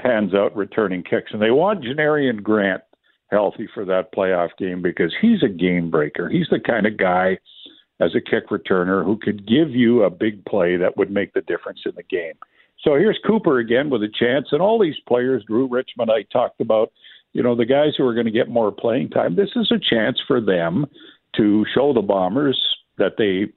pans 0.00 0.34
out 0.34 0.56
returning 0.56 1.02
kicks. 1.02 1.30
And 1.32 1.40
they 1.40 1.50
want 1.50 1.84
Janarion 1.84 2.42
Grant 2.42 2.82
healthy 3.30 3.68
for 3.72 3.84
that 3.84 4.12
playoff 4.12 4.50
game 4.58 4.82
because 4.82 5.14
he's 5.20 5.42
a 5.42 5.48
game 5.48 5.90
breaker. 5.90 6.28
He's 6.28 6.48
the 6.50 6.58
kind 6.58 6.86
of 6.86 6.96
guy 6.96 7.38
as 8.00 8.14
a 8.14 8.20
kick 8.20 8.48
returner 8.48 9.04
who 9.04 9.18
could 9.18 9.46
give 9.46 9.70
you 9.70 10.02
a 10.02 10.10
big 10.10 10.44
play 10.46 10.76
that 10.76 10.96
would 10.96 11.10
make 11.10 11.32
the 11.32 11.42
difference 11.42 11.80
in 11.84 11.92
the 11.94 12.02
game. 12.02 12.34
So 12.82 12.94
here's 12.94 13.18
Cooper 13.26 13.58
again 13.58 13.90
with 13.90 14.02
a 14.02 14.08
chance, 14.08 14.48
and 14.52 14.62
all 14.62 14.80
these 14.80 14.98
players, 15.06 15.44
Drew 15.46 15.68
Richmond, 15.68 16.10
I 16.10 16.22
talked 16.32 16.62
about, 16.62 16.92
you 17.34 17.42
know, 17.42 17.54
the 17.54 17.66
guys 17.66 17.92
who 17.96 18.06
are 18.06 18.14
going 18.14 18.26
to 18.26 18.32
get 18.32 18.48
more 18.48 18.72
playing 18.72 19.10
time. 19.10 19.36
This 19.36 19.50
is 19.54 19.70
a 19.70 19.78
chance 19.78 20.18
for 20.26 20.40
them 20.40 20.86
to 21.36 21.66
show 21.74 21.92
the 21.92 22.00
Bombers 22.00 22.58
that 23.00 23.14
they 23.18 23.52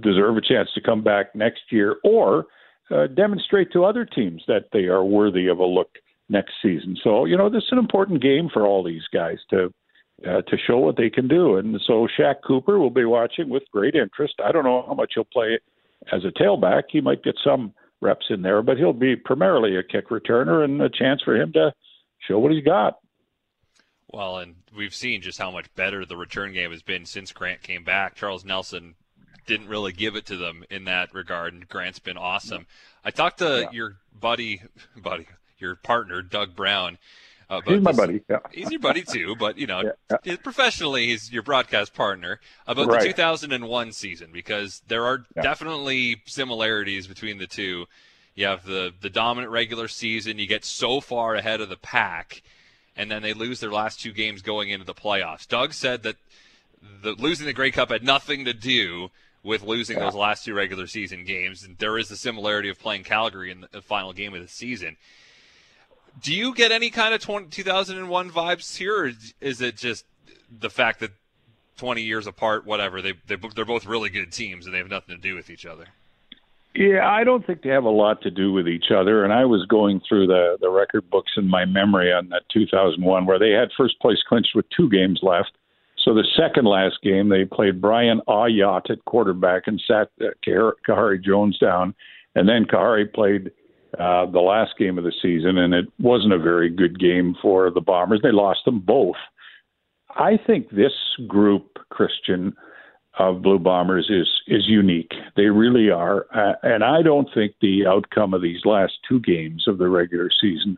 deserve 0.00 0.36
a 0.38 0.40
chance 0.40 0.70
to 0.74 0.80
come 0.80 1.02
back 1.02 1.34
next 1.34 1.60
year 1.70 1.96
or 2.04 2.46
uh, 2.90 3.06
demonstrate 3.08 3.72
to 3.72 3.84
other 3.84 4.04
teams 4.04 4.42
that 4.46 4.66
they 4.72 4.84
are 4.84 5.04
worthy 5.04 5.48
of 5.48 5.58
a 5.58 5.64
look 5.64 5.90
next 6.28 6.52
season. 6.62 6.96
So, 7.02 7.24
you 7.24 7.36
know, 7.36 7.50
this 7.50 7.64
is 7.64 7.72
an 7.72 7.78
important 7.78 8.22
game 8.22 8.48
for 8.52 8.66
all 8.66 8.82
these 8.82 9.02
guys 9.12 9.38
to 9.50 9.72
uh, 10.22 10.42
to 10.42 10.56
show 10.66 10.78
what 10.78 10.96
they 10.96 11.10
can 11.10 11.26
do. 11.26 11.56
And 11.56 11.78
so 11.86 12.06
Shaq 12.18 12.36
Cooper 12.46 12.78
will 12.78 12.90
be 12.90 13.04
watching 13.04 13.48
with 13.48 13.64
great 13.72 13.96
interest. 13.96 14.34
I 14.42 14.52
don't 14.52 14.64
know 14.64 14.84
how 14.86 14.94
much 14.94 15.12
he'll 15.14 15.24
play 15.24 15.58
as 16.12 16.24
a 16.24 16.40
tailback. 16.40 16.84
He 16.88 17.00
might 17.00 17.24
get 17.24 17.34
some 17.44 17.74
reps 18.00 18.26
in 18.30 18.42
there, 18.42 18.62
but 18.62 18.76
he'll 18.76 18.92
be 18.92 19.16
primarily 19.16 19.76
a 19.76 19.82
kick 19.82 20.10
returner 20.10 20.64
and 20.64 20.80
a 20.80 20.88
chance 20.88 21.20
for 21.22 21.34
him 21.34 21.52
to 21.54 21.72
show 22.28 22.38
what 22.38 22.52
he's 22.52 22.64
got. 22.64 22.98
Well, 24.14 24.38
and 24.38 24.54
we've 24.76 24.94
seen 24.94 25.22
just 25.22 25.38
how 25.38 25.50
much 25.50 25.66
better 25.74 26.04
the 26.04 26.16
return 26.16 26.52
game 26.52 26.70
has 26.70 26.82
been 26.82 27.04
since 27.04 27.32
Grant 27.32 27.62
came 27.62 27.82
back. 27.82 28.14
Charles 28.14 28.44
Nelson 28.44 28.94
didn't 29.44 29.68
really 29.68 29.92
give 29.92 30.14
it 30.14 30.24
to 30.26 30.36
them 30.36 30.64
in 30.70 30.84
that 30.84 31.12
regard, 31.12 31.52
and 31.52 31.68
Grant's 31.68 31.98
been 31.98 32.16
awesome. 32.16 32.66
I 33.04 33.10
talked 33.10 33.38
to 33.38 33.62
yeah. 33.62 33.70
your 33.72 33.96
buddy, 34.18 34.62
buddy, 34.96 35.26
your 35.58 35.74
partner, 35.74 36.22
Doug 36.22 36.54
Brown. 36.54 36.98
Uh, 37.50 37.60
he's 37.66 37.80
my 37.80 37.90
this, 37.90 37.98
buddy. 37.98 38.22
Yeah. 38.30 38.38
He's 38.52 38.70
your 38.70 38.80
buddy 38.80 39.02
too, 39.02 39.34
but 39.36 39.58
you 39.58 39.66
know, 39.66 39.82
yeah, 40.10 40.16
yeah. 40.22 40.36
professionally, 40.36 41.08
he's 41.08 41.32
your 41.32 41.42
broadcast 41.42 41.92
partner 41.92 42.40
about 42.66 42.86
right. 42.86 43.00
the 43.00 43.08
2001 43.08 43.92
season 43.92 44.30
because 44.32 44.80
there 44.86 45.04
are 45.04 45.24
definitely 45.42 46.22
similarities 46.24 47.06
between 47.06 47.38
the 47.38 47.46
two. 47.46 47.86
You 48.34 48.46
have 48.46 48.64
the 48.64 48.92
the 48.98 49.10
dominant 49.10 49.52
regular 49.52 49.88
season. 49.88 50.38
You 50.38 50.46
get 50.46 50.64
so 50.64 51.00
far 51.00 51.34
ahead 51.34 51.60
of 51.60 51.68
the 51.68 51.76
pack 51.76 52.42
and 52.96 53.10
then 53.10 53.22
they 53.22 53.32
lose 53.32 53.60
their 53.60 53.72
last 53.72 54.00
two 54.00 54.12
games 54.12 54.42
going 54.42 54.70
into 54.70 54.84
the 54.84 54.94
playoffs. 54.94 55.46
Doug 55.46 55.72
said 55.72 56.02
that 56.02 56.16
the 57.02 57.12
losing 57.12 57.46
the 57.46 57.52
Grey 57.52 57.70
Cup 57.70 57.90
had 57.90 58.02
nothing 58.02 58.44
to 58.44 58.52
do 58.52 59.10
with 59.42 59.62
losing 59.62 59.98
yeah. 59.98 60.04
those 60.04 60.14
last 60.14 60.44
two 60.44 60.54
regular 60.54 60.86
season 60.86 61.24
games, 61.24 61.62
and 61.62 61.78
there 61.78 61.98
is 61.98 62.10
a 62.10 62.16
similarity 62.16 62.68
of 62.68 62.78
playing 62.78 63.04
Calgary 63.04 63.50
in 63.50 63.66
the 63.70 63.82
final 63.82 64.12
game 64.12 64.34
of 64.34 64.40
the 64.40 64.48
season. 64.48 64.96
Do 66.22 66.34
you 66.34 66.54
get 66.54 66.72
any 66.72 66.90
kind 66.90 67.12
of 67.12 67.20
20, 67.20 67.48
2001 67.48 68.30
vibes 68.30 68.76
here, 68.76 69.04
or 69.04 69.12
is 69.40 69.60
it 69.60 69.76
just 69.76 70.04
the 70.50 70.70
fact 70.70 71.00
that 71.00 71.10
20 71.76 72.02
years 72.02 72.26
apart, 72.26 72.64
whatever, 72.64 73.02
they, 73.02 73.14
they, 73.26 73.36
they're 73.54 73.64
both 73.64 73.84
really 73.84 74.08
good 74.08 74.32
teams 74.32 74.64
and 74.64 74.74
they 74.74 74.78
have 74.78 74.88
nothing 74.88 75.16
to 75.16 75.20
do 75.20 75.34
with 75.34 75.50
each 75.50 75.66
other? 75.66 75.88
Yeah, 76.74 77.08
I 77.08 77.22
don't 77.22 77.46
think 77.46 77.62
they 77.62 77.68
have 77.70 77.84
a 77.84 77.90
lot 77.90 78.20
to 78.22 78.30
do 78.30 78.52
with 78.52 78.66
each 78.66 78.86
other. 78.90 79.22
And 79.22 79.32
I 79.32 79.44
was 79.44 79.64
going 79.66 80.00
through 80.08 80.26
the 80.26 80.56
the 80.60 80.70
record 80.70 81.08
books 81.08 81.32
in 81.36 81.48
my 81.48 81.64
memory 81.64 82.12
on 82.12 82.28
that 82.30 82.42
2001 82.52 83.26
where 83.26 83.38
they 83.38 83.50
had 83.50 83.68
first 83.76 84.00
place 84.00 84.18
clinched 84.28 84.54
with 84.54 84.66
two 84.76 84.88
games 84.88 85.20
left. 85.22 85.52
So 86.04 86.12
the 86.12 86.26
second 86.36 86.66
last 86.66 86.96
game, 87.02 87.28
they 87.28 87.44
played 87.44 87.80
Brian 87.80 88.20
Ayotte 88.28 88.90
at 88.90 89.04
quarterback 89.06 89.62
and 89.66 89.80
sat 89.86 90.10
uh, 90.20 90.30
Khari 90.46 91.22
Jones 91.24 91.58
down, 91.58 91.94
and 92.34 92.48
then 92.48 92.66
Khari 92.66 93.10
played 93.10 93.52
uh, 93.98 94.26
the 94.26 94.40
last 94.40 94.72
game 94.78 94.98
of 94.98 95.04
the 95.04 95.14
season, 95.22 95.56
and 95.56 95.72
it 95.72 95.86
wasn't 95.98 96.32
a 96.32 96.38
very 96.38 96.68
good 96.68 96.98
game 96.98 97.36
for 97.40 97.70
the 97.70 97.80
Bombers. 97.80 98.20
They 98.22 98.32
lost 98.32 98.60
them 98.66 98.80
both. 98.80 99.16
I 100.16 100.38
think 100.46 100.70
this 100.70 100.92
group, 101.26 101.78
Christian, 101.90 102.54
of 103.18 103.42
Blue 103.42 103.58
Bombers 103.58 104.08
is 104.10 104.28
is 104.46 104.66
unique. 104.66 105.12
They 105.36 105.46
really 105.46 105.90
are, 105.90 106.26
uh, 106.34 106.54
and 106.62 106.82
I 106.82 107.02
don't 107.02 107.28
think 107.34 107.54
the 107.60 107.86
outcome 107.86 108.34
of 108.34 108.42
these 108.42 108.64
last 108.64 108.94
two 109.08 109.20
games 109.20 109.64
of 109.68 109.78
the 109.78 109.88
regular 109.88 110.30
season 110.40 110.76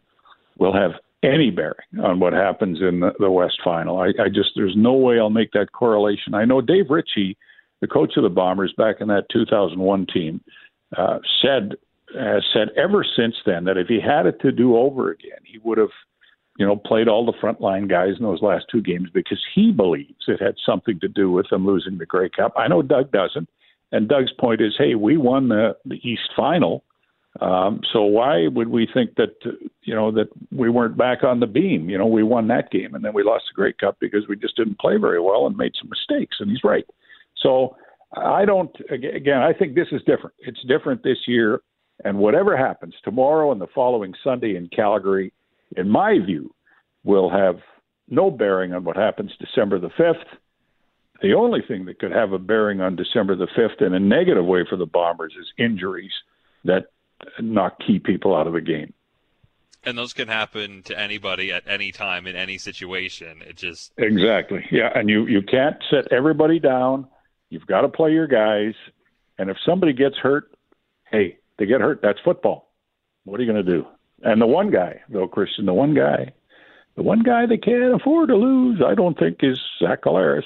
will 0.58 0.72
have 0.72 0.92
any 1.22 1.50
bearing 1.50 2.04
on 2.04 2.20
what 2.20 2.32
happens 2.32 2.80
in 2.80 3.00
the, 3.00 3.12
the 3.18 3.30
West 3.30 3.58
Final. 3.64 3.98
I, 3.98 4.08
I 4.22 4.28
just 4.28 4.50
there's 4.54 4.76
no 4.76 4.92
way 4.92 5.18
I'll 5.18 5.30
make 5.30 5.52
that 5.52 5.72
correlation. 5.72 6.34
I 6.34 6.44
know 6.44 6.60
Dave 6.60 6.90
Ritchie, 6.90 7.36
the 7.80 7.86
coach 7.86 8.16
of 8.16 8.22
the 8.22 8.28
Bombers 8.28 8.74
back 8.76 8.96
in 9.00 9.08
that 9.08 9.26
2001 9.32 10.06
team, 10.12 10.40
uh, 10.96 11.18
said 11.42 11.76
has 12.14 12.44
said 12.52 12.68
ever 12.76 13.04
since 13.16 13.34
then 13.44 13.64
that 13.64 13.76
if 13.76 13.88
he 13.88 14.00
had 14.00 14.26
it 14.26 14.40
to 14.40 14.52
do 14.52 14.76
over 14.76 15.10
again, 15.10 15.38
he 15.44 15.58
would 15.58 15.78
have, 15.78 15.90
you 16.58 16.66
know, 16.66 16.76
played 16.76 17.08
all 17.08 17.26
the 17.26 17.32
frontline 17.32 17.88
guys 17.88 18.14
in 18.18 18.24
those 18.24 18.42
last 18.42 18.66
two 18.70 18.80
games 18.80 19.08
because 19.12 19.42
he 19.54 19.72
believes 19.72 20.24
it 20.28 20.40
had 20.40 20.54
something 20.64 20.98
to 21.00 21.08
do 21.08 21.30
with 21.30 21.48
them 21.50 21.66
losing 21.66 21.98
the 21.98 22.06
Grey 22.06 22.30
Cup. 22.30 22.52
I 22.56 22.68
know 22.68 22.82
Doug 22.82 23.12
doesn't, 23.12 23.48
and 23.92 24.08
Doug's 24.08 24.32
point 24.38 24.60
is, 24.60 24.74
hey, 24.78 24.94
we 24.94 25.16
won 25.16 25.48
the, 25.48 25.76
the 25.84 25.96
East 25.96 26.30
Final, 26.34 26.82
um, 27.40 27.80
so 27.92 28.02
why 28.02 28.48
would 28.48 28.68
we 28.68 28.88
think 28.92 29.16
that 29.16 29.34
you 29.82 29.94
know 29.94 30.10
that 30.12 30.28
we 30.50 30.70
weren't 30.70 30.96
back 30.96 31.22
on 31.22 31.40
the 31.40 31.46
beam? 31.46 31.90
You 31.90 31.98
know, 31.98 32.06
we 32.06 32.22
won 32.22 32.48
that 32.48 32.70
game 32.70 32.94
and 32.94 33.04
then 33.04 33.12
we 33.12 33.22
lost 33.22 33.44
the 33.50 33.54
Grey 33.54 33.74
Cup 33.74 33.98
because 34.00 34.26
we 34.28 34.36
just 34.36 34.56
didn't 34.56 34.78
play 34.78 34.96
very 34.96 35.20
well 35.20 35.46
and 35.46 35.56
made 35.56 35.72
some 35.78 35.90
mistakes. 35.90 36.36
And 36.40 36.50
he's 36.50 36.64
right. 36.64 36.86
So 37.36 37.76
I 38.16 38.46
don't. 38.46 38.74
Again, 38.90 39.42
I 39.42 39.52
think 39.52 39.74
this 39.74 39.88
is 39.92 40.00
different. 40.06 40.34
It's 40.38 40.62
different 40.66 41.02
this 41.02 41.18
year 41.26 41.60
and 42.04 42.18
whatever 42.18 42.56
happens 42.56 42.94
tomorrow 43.02 43.52
and 43.52 43.60
the 43.60 43.66
following 43.74 44.14
Sunday 44.22 44.56
in 44.56 44.68
Calgary, 44.68 45.32
in 45.76 45.88
my 45.88 46.18
view, 46.18 46.54
will 47.04 47.30
have 47.30 47.56
no 48.08 48.30
bearing 48.30 48.72
on 48.72 48.84
what 48.84 48.96
happens 48.96 49.32
December 49.38 49.78
the 49.78 49.90
5th. 49.90 50.24
The 51.22 51.34
only 51.34 51.62
thing 51.66 51.86
that 51.86 51.98
could 51.98 52.12
have 52.12 52.32
a 52.32 52.38
bearing 52.38 52.80
on 52.80 52.96
December 52.96 53.36
the 53.36 53.46
5th 53.46 53.80
in 53.80 53.94
a 53.94 54.00
negative 54.00 54.44
way 54.44 54.64
for 54.68 54.76
the 54.76 54.86
Bombers 54.86 55.34
is 55.38 55.46
injuries 55.58 56.12
that 56.64 56.86
knock 57.40 57.78
key 57.86 57.98
people 57.98 58.36
out 58.36 58.46
of 58.46 58.52
the 58.52 58.60
game. 58.60 58.92
And 59.84 59.96
those 59.96 60.12
can 60.12 60.28
happen 60.28 60.82
to 60.84 60.98
anybody 60.98 61.52
at 61.52 61.62
any 61.66 61.92
time 61.92 62.26
in 62.26 62.34
any 62.34 62.58
situation. 62.58 63.40
It 63.46 63.56
just 63.56 63.92
Exactly. 63.96 64.66
Yeah, 64.70 64.90
and 64.92 65.08
you 65.08 65.26
you 65.26 65.42
can't 65.42 65.76
set 65.90 66.12
everybody 66.12 66.58
down. 66.58 67.06
You've 67.50 67.66
got 67.66 67.82
to 67.82 67.88
play 67.88 68.10
your 68.10 68.26
guys. 68.26 68.74
And 69.38 69.48
if 69.48 69.56
somebody 69.64 69.92
gets 69.92 70.16
hurt, 70.16 70.50
hey, 71.10 71.38
they 71.58 71.66
get 71.66 71.80
hurt. 71.80 72.00
That's 72.02 72.18
football. 72.24 72.72
What 73.24 73.38
are 73.38 73.44
you 73.44 73.52
going 73.52 73.64
to 73.64 73.72
do? 73.72 73.86
And 74.22 74.40
the 74.40 74.46
one 74.46 74.70
guy, 74.70 75.02
though, 75.08 75.28
Christian, 75.28 75.66
the 75.66 75.74
one 75.74 75.94
guy, 75.94 76.32
the 76.96 77.02
one 77.02 77.22
guy 77.22 77.46
they 77.46 77.58
can't 77.58 77.94
afford 77.94 78.28
to 78.28 78.36
lose, 78.36 78.80
I 78.84 78.94
don't 78.94 79.18
think 79.18 79.38
is 79.42 79.60
Zach 79.78 80.02
Collaros. 80.02 80.44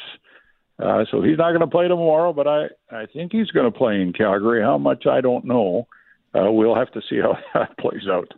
Uh, 0.78 1.04
so 1.10 1.20
he's 1.20 1.38
not 1.38 1.50
going 1.50 1.60
to 1.60 1.66
play 1.66 1.88
tomorrow, 1.88 2.32
but 2.32 2.48
I, 2.48 2.68
I 2.90 3.06
think 3.06 3.32
he's 3.32 3.50
going 3.50 3.70
to 3.70 3.78
play 3.78 4.00
in 4.00 4.12
Calgary. 4.12 4.62
How 4.62 4.78
much, 4.78 5.06
I 5.06 5.20
don't 5.20 5.44
know. 5.44 5.86
Uh, 6.34 6.50
we'll 6.50 6.74
have 6.74 6.90
to 6.92 7.02
see 7.08 7.18
how 7.20 7.38
that 7.54 7.76
plays 7.78 8.08
out. 8.10 8.32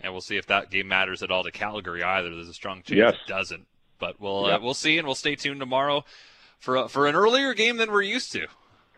And 0.00 0.12
we'll 0.12 0.20
see 0.20 0.36
if 0.36 0.46
that 0.46 0.70
game 0.70 0.88
matters 0.88 1.22
at 1.22 1.30
all 1.30 1.42
to 1.42 1.50
Calgary 1.50 2.02
either. 2.02 2.34
There's 2.34 2.48
a 2.48 2.54
strong 2.54 2.82
chance 2.82 2.98
yes. 2.98 3.14
it 3.14 3.28
doesn't. 3.28 3.66
But 3.98 4.20
we'll 4.20 4.46
uh, 4.46 4.58
we'll 4.60 4.72
see, 4.72 4.96
and 4.96 5.06
we'll 5.06 5.14
stay 5.14 5.36
tuned 5.36 5.60
tomorrow 5.60 6.06
for 6.58 6.88
for 6.88 7.06
an 7.06 7.14
earlier 7.14 7.52
game 7.52 7.76
than 7.76 7.92
we're 7.92 8.00
used 8.00 8.32
to, 8.32 8.46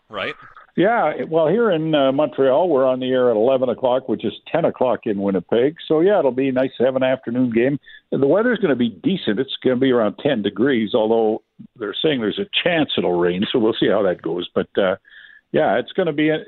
right? 0.07 0.33
Yeah, 0.75 1.25
well, 1.29 1.47
here 1.47 1.69
in 1.69 1.93
uh, 1.93 2.11
Montreal, 2.11 2.67
we're 2.67 2.87
on 2.87 2.99
the 2.99 3.11
air 3.11 3.29
at 3.29 3.35
11 3.35 3.69
o'clock, 3.69 4.09
which 4.09 4.25
is 4.25 4.33
10 4.51 4.65
o'clock 4.65 5.01
in 5.05 5.21
Winnipeg. 5.21 5.75
So, 5.87 5.99
yeah, 5.99 6.17
it'll 6.17 6.31
be 6.31 6.51
nice 6.51 6.71
to 6.79 6.83
have 6.83 6.95
an 6.95 7.03
afternoon 7.03 7.51
game. 7.51 7.79
The 8.11 8.25
weather's 8.25 8.57
going 8.57 8.71
to 8.71 8.75
be 8.75 8.89
decent. 8.89 9.39
It's 9.39 9.55
going 9.63 9.75
to 9.75 9.79
be 9.79 9.91
around 9.91 10.17
10 10.23 10.41
degrees, 10.41 10.95
although 10.95 11.43
they're 11.75 11.95
saying 12.01 12.21
there's 12.21 12.39
a 12.39 12.49
chance 12.63 12.89
it'll 12.97 13.19
rain. 13.19 13.45
So, 13.51 13.59
we'll 13.59 13.75
see 13.79 13.89
how 13.89 14.01
that 14.01 14.23
goes. 14.23 14.49
But, 14.55 14.69
uh, 14.75 14.95
yeah, 15.51 15.77
it's 15.77 15.91
going 15.91 16.07
to 16.07 16.13
be. 16.13 16.29
A, 16.29 16.39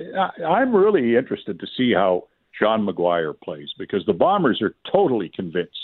I'm 0.44 0.76
really 0.76 1.16
interested 1.16 1.60
to 1.60 1.68
see 1.78 1.94
how 1.94 2.24
Sean 2.52 2.84
McGuire 2.84 3.40
plays 3.40 3.70
because 3.78 4.04
the 4.08 4.14
Bombers 4.14 4.60
are 4.60 4.74
totally 4.92 5.30
convinced 5.30 5.78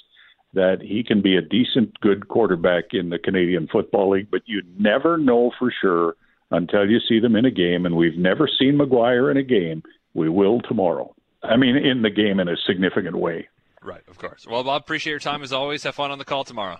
that 0.53 0.81
he 0.81 1.03
can 1.03 1.21
be 1.21 1.37
a 1.37 1.41
decent, 1.41 1.99
good 2.01 2.27
quarterback 2.27 2.85
in 2.93 3.09
the 3.09 3.19
Canadian 3.19 3.67
Football 3.71 4.11
League, 4.11 4.29
but 4.31 4.41
you 4.47 4.63
never 4.79 5.17
know 5.17 5.51
for 5.59 5.71
sure 5.79 6.15
until 6.51 6.89
you 6.89 6.99
see 6.99 7.19
them 7.19 7.35
in 7.35 7.45
a 7.45 7.51
game, 7.51 7.85
and 7.85 7.95
we've 7.95 8.17
never 8.17 8.47
seen 8.47 8.77
McGuire 8.77 9.31
in 9.31 9.37
a 9.37 9.43
game. 9.43 9.83
We 10.13 10.29
will 10.29 10.61
tomorrow. 10.61 11.15
I 11.43 11.55
mean, 11.55 11.75
in 11.75 12.01
the 12.01 12.09
game 12.09 12.39
in 12.39 12.47
a 12.47 12.55
significant 12.67 13.17
way. 13.17 13.47
Right, 13.81 14.03
of 14.07 14.17
course. 14.19 14.45
Well, 14.45 14.63
Bob, 14.63 14.81
appreciate 14.81 15.11
your 15.11 15.19
time 15.19 15.41
as 15.41 15.51
always. 15.51 15.83
Have 15.83 15.95
fun 15.95 16.11
on 16.11 16.19
the 16.19 16.25
call 16.25 16.43
tomorrow. 16.43 16.77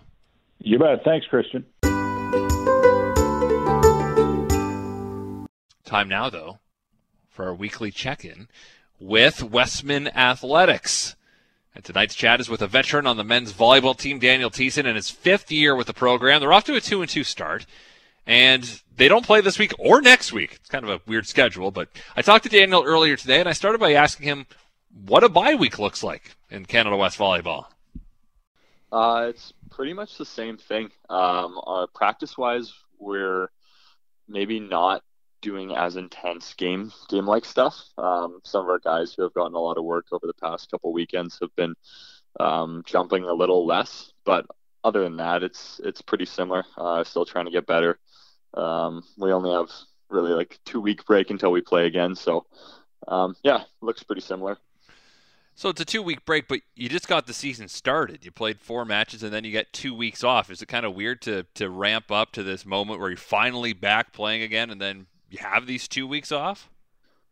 You 0.60 0.78
bet. 0.78 1.04
Thanks, 1.04 1.26
Christian. 1.28 1.66
Time 5.84 6.08
now, 6.08 6.30
though, 6.30 6.60
for 7.30 7.46
our 7.46 7.56
weekly 7.56 7.90
check 7.90 8.24
in 8.24 8.48
with 9.00 9.42
Wesmen 9.42 10.08
Athletics. 10.10 11.16
And 11.74 11.84
tonight's 11.84 12.16
chat 12.16 12.40
is 12.40 12.50
with 12.50 12.62
a 12.62 12.68
veteran 12.68 13.08
on 13.08 13.18
the 13.18 13.24
men's 13.24 13.54
volleyball 13.54 13.98
team, 13.98 14.20
Daniel 14.20 14.52
Thiessen, 14.52 14.86
in 14.86 14.96
his 14.96 15.10
fifth 15.10 15.52
year 15.52 15.76
with 15.76 15.88
the 15.88 15.94
program. 15.94 16.40
They're 16.40 16.54
off 16.54 16.66
to 16.66 16.76
a 16.76 16.82
2 16.82 17.02
and 17.02 17.10
2 17.10 17.24
start 17.24 17.66
and 18.32 18.82
they 18.96 19.10
don't 19.10 19.26
play 19.26 19.42
this 19.42 19.60
week 19.60 19.74
or 19.78 20.02
next 20.02 20.32
week. 20.32 20.54
It's 20.54 20.70
kind 20.70 20.86
of 20.86 20.90
a 20.90 21.02
weird 21.06 21.28
schedule, 21.28 21.70
but 21.70 21.90
I 22.16 22.22
talked 22.22 22.46
to 22.46 22.50
Daniel 22.50 22.82
earlier 22.86 23.18
today, 23.18 23.42
and 23.42 23.50
I 23.50 23.52
started 23.52 23.80
by 23.80 23.94
asking 23.94 24.26
him 24.26 24.46
what 25.06 25.26
a 25.26 25.30
bye 25.30 25.56
week 25.56 25.80
looks 25.80 26.02
like 26.02 26.36
in 26.50 26.66
Canada 26.66 26.96
West 26.96 27.20
volleyball. 27.20 27.66
Uh, 28.90 29.28
it's 29.30 29.52
pretty 29.70 29.92
much 29.92 30.18
the 30.18 30.26
same 30.26 30.58
thing. 30.58 30.92
Um, 31.10 31.60
uh, 31.66 31.88
practice-wise, 31.94 32.74
we're 33.00 33.50
maybe 34.30 34.62
not 34.62 35.04
doing 35.42 35.76
as 35.76 35.98
intense 35.98 36.54
game 36.54 36.94
game 37.10 37.26
like 37.26 37.44
stuff. 37.44 37.76
Um, 37.98 38.40
some 38.46 38.64
of 38.64 38.70
our 38.70 38.80
guys 38.80 39.14
who 39.14 39.24
have 39.24 39.34
gotten 39.34 39.56
a 39.56 39.60
lot 39.60 39.78
of 39.78 39.84
work 39.84 40.06
over 40.14 40.26
the 40.26 40.34
past 40.36 40.72
couple 40.72 40.94
weekends 40.94 41.38
have 41.42 41.54
been 41.58 41.74
um, 42.40 42.84
jumping 42.86 43.26
a 43.26 43.34
little 43.34 43.66
less, 43.66 44.14
but 44.24 44.46
other 44.84 45.04
than 45.04 45.18
that, 45.18 45.44
it's 45.44 45.82
it's 45.84 46.02
pretty 46.02 46.26
similar. 46.26 46.64
Uh, 46.78 47.04
still 47.04 47.26
trying 47.26 47.46
to 47.46 47.52
get 47.52 47.68
better. 47.68 48.00
Um, 48.54 49.04
we 49.18 49.32
only 49.32 49.52
have 49.52 49.70
really 50.10 50.32
like 50.32 50.60
two 50.66 50.82
week 50.82 51.06
break 51.06 51.30
until 51.30 51.52
we 51.52 51.62
play 51.62 51.86
again, 51.86 52.16
so 52.16 52.46
um, 53.08 53.36
yeah, 53.44 53.64
looks 53.82 54.04
pretty 54.04 54.22
similar. 54.22 54.58
So 55.56 55.70
it's 55.70 55.82
a 55.82 55.86
two 55.86 56.02
week 56.02 56.26
break, 56.26 56.48
but 56.48 56.62
you 56.76 56.90
just 56.90 57.08
got 57.08 57.28
the 57.28 57.34
season 57.34 57.68
started. 57.68 58.26
You 58.26 58.32
played 58.32 58.60
four 58.60 58.86
matches 58.86 59.22
and 59.22 59.34
then 59.34 59.44
you 59.44 59.52
get 59.52 59.72
two 59.74 59.94
weeks 59.94 60.24
off. 60.24 60.50
Is 60.50 60.62
it 60.62 60.68
kind 60.68 60.86
of 60.86 60.96
weird 60.96 61.22
to 61.24 61.46
to 61.56 61.70
ramp 61.70 62.12
up 62.12 62.32
to 62.34 62.44
this 62.44 62.66
moment 62.66 63.00
where 63.00 63.10
you're 63.10 63.18
finally 63.18 63.74
back 63.74 64.14
playing 64.14 64.42
again 64.42 64.70
and 64.70 64.82
then 64.82 65.08
you 65.30 65.40
have 65.40 65.68
these 65.68 65.88
two 65.88 66.08
weeks 66.08 66.32
off? 66.32 66.70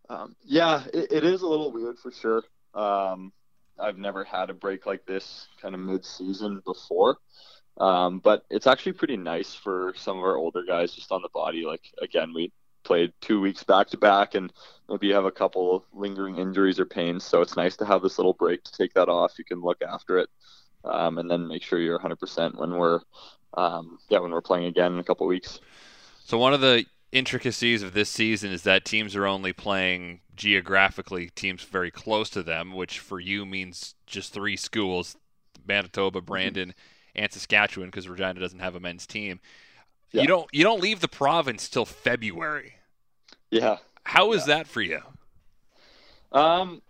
Um, 0.09 0.35
yeah, 0.43 0.83
it, 0.93 1.11
it 1.11 1.23
is 1.23 1.41
a 1.41 1.47
little 1.47 1.71
weird 1.71 1.97
for 1.99 2.11
sure. 2.11 2.43
Um, 2.73 3.31
I've 3.79 3.97
never 3.97 4.23
had 4.23 4.49
a 4.49 4.53
break 4.53 4.85
like 4.85 5.05
this 5.05 5.47
kind 5.61 5.73
of 5.73 5.81
mid 5.81 6.05
season 6.05 6.61
before. 6.65 7.17
Um, 7.79 8.19
but 8.19 8.45
it's 8.49 8.67
actually 8.67 8.93
pretty 8.93 9.17
nice 9.17 9.53
for 9.53 9.93
some 9.95 10.17
of 10.17 10.23
our 10.23 10.35
older 10.35 10.63
guys 10.63 10.93
just 10.93 11.11
on 11.11 11.21
the 11.21 11.29
body. 11.33 11.65
Like 11.65 11.93
again, 12.01 12.33
we 12.33 12.51
played 12.83 13.13
two 13.21 13.39
weeks 13.39 13.63
back 13.63 13.87
to 13.89 13.97
back, 13.97 14.35
and 14.35 14.51
maybe 14.89 15.07
you 15.07 15.13
have 15.13 15.25
a 15.25 15.31
couple 15.31 15.85
lingering 15.93 16.37
injuries 16.37 16.79
or 16.79 16.85
pains. 16.85 17.23
So 17.23 17.41
it's 17.41 17.55
nice 17.55 17.77
to 17.77 17.85
have 17.85 18.01
this 18.01 18.17
little 18.17 18.33
break 18.33 18.63
to 18.63 18.71
take 18.71 18.93
that 18.93 19.07
off. 19.07 19.37
You 19.37 19.45
can 19.45 19.61
look 19.61 19.81
after 19.81 20.17
it, 20.17 20.29
um, 20.83 21.17
and 21.19 21.31
then 21.31 21.47
make 21.47 21.63
sure 21.63 21.79
you're 21.79 21.99
100% 21.99 22.55
when 22.55 22.71
we're 22.71 22.99
um, 23.55 23.97
yeah 24.09 24.19
when 24.19 24.31
we're 24.31 24.41
playing 24.41 24.65
again 24.65 24.93
in 24.93 24.99
a 24.99 25.03
couple 25.03 25.25
weeks. 25.25 25.59
So 26.25 26.37
one 26.37 26.53
of 26.53 26.61
the 26.61 26.85
intricacies 27.11 27.81
of 27.81 27.93
this 27.93 28.09
season 28.09 28.51
is 28.51 28.63
that 28.63 28.85
teams 28.85 29.15
are 29.15 29.25
only 29.25 29.53
playing 29.53 30.19
geographically 30.35 31.29
teams 31.29 31.63
very 31.63 31.91
close 31.91 32.29
to 32.31 32.43
them, 32.43 32.73
which 32.73 32.99
for 32.99 33.21
you 33.21 33.45
means 33.45 33.95
just 34.05 34.33
three 34.33 34.57
schools: 34.57 35.15
Manitoba, 35.65 36.19
Brandon. 36.19 36.69
Mm-hmm 36.69 36.95
and 37.19 37.31
Saskatchewan 37.31 37.89
because 37.89 38.07
Regina 38.07 38.39
doesn't 38.39 38.59
have 38.59 38.75
a 38.75 38.79
men's 38.79 39.05
team. 39.05 39.39
Yeah. 40.11 40.21
You 40.21 40.27
don't 40.27 40.47
you 40.51 40.63
don't 40.63 40.81
leave 40.81 41.01
the 41.01 41.07
province 41.07 41.69
till 41.69 41.85
February. 41.85 42.75
Yeah. 43.51 43.77
How 44.03 44.33
is 44.33 44.47
yeah. 44.47 44.57
that 44.57 44.67
for 44.67 44.81
you? 44.81 45.01
Um, 46.31 46.81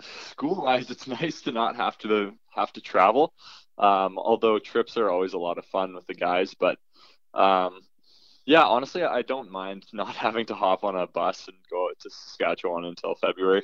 school 0.00 0.62
wise, 0.64 0.90
it's 0.90 1.06
nice 1.20 1.42
to 1.42 1.52
not 1.52 1.76
have 1.76 1.98
to 1.98 2.34
have 2.54 2.72
to 2.74 2.80
travel. 2.80 3.32
Um, 3.78 4.18
although 4.18 4.58
trips 4.58 4.96
are 4.96 5.08
always 5.08 5.32
a 5.34 5.38
lot 5.38 5.58
of 5.58 5.64
fun 5.66 5.94
with 5.94 6.06
the 6.06 6.14
guys, 6.14 6.54
but 6.54 6.78
um, 7.32 7.80
yeah, 8.44 8.64
honestly, 8.64 9.04
I 9.04 9.22
don't 9.22 9.50
mind 9.50 9.86
not 9.92 10.14
having 10.16 10.46
to 10.46 10.54
hop 10.54 10.84
on 10.84 10.96
a 10.96 11.06
bus 11.06 11.46
and 11.48 11.56
go 11.70 11.88
to 12.00 12.10
Saskatchewan 12.10 12.84
until 12.84 13.14
February. 13.14 13.62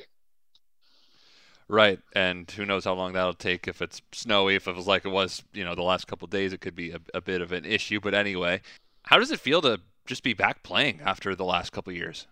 Right, 1.67 1.99
and 2.13 2.49
who 2.51 2.65
knows 2.65 2.85
how 2.85 2.93
long 2.93 3.13
that'll 3.13 3.33
take 3.33 3.67
if 3.67 3.81
it's 3.81 4.01
snowy. 4.11 4.55
If 4.55 4.67
it 4.67 4.75
was 4.75 4.85
like 4.85 5.03
it 5.03 5.09
was, 5.09 5.43
you 5.51 5.63
know, 5.63 5.73
the 5.73 5.81
last 5.81 6.05
couple 6.05 6.27
days, 6.27 6.53
it 6.53 6.61
could 6.61 6.75
be 6.75 6.91
a, 6.91 6.99
a, 7.15 7.21
bit 7.21 7.41
of 7.41 7.51
an 7.51 7.65
issue. 7.65 7.99
But 7.99 8.13
anyway, 8.13 8.61
how 9.01 9.17
does 9.17 9.31
it 9.31 9.39
feel 9.39 9.61
to 9.63 9.81
just 10.05 10.21
be 10.21 10.33
back 10.33 10.61
playing 10.61 11.01
after 11.03 11.35
the 11.35 11.43
last 11.43 11.71
couple 11.71 11.91
years? 11.91 12.27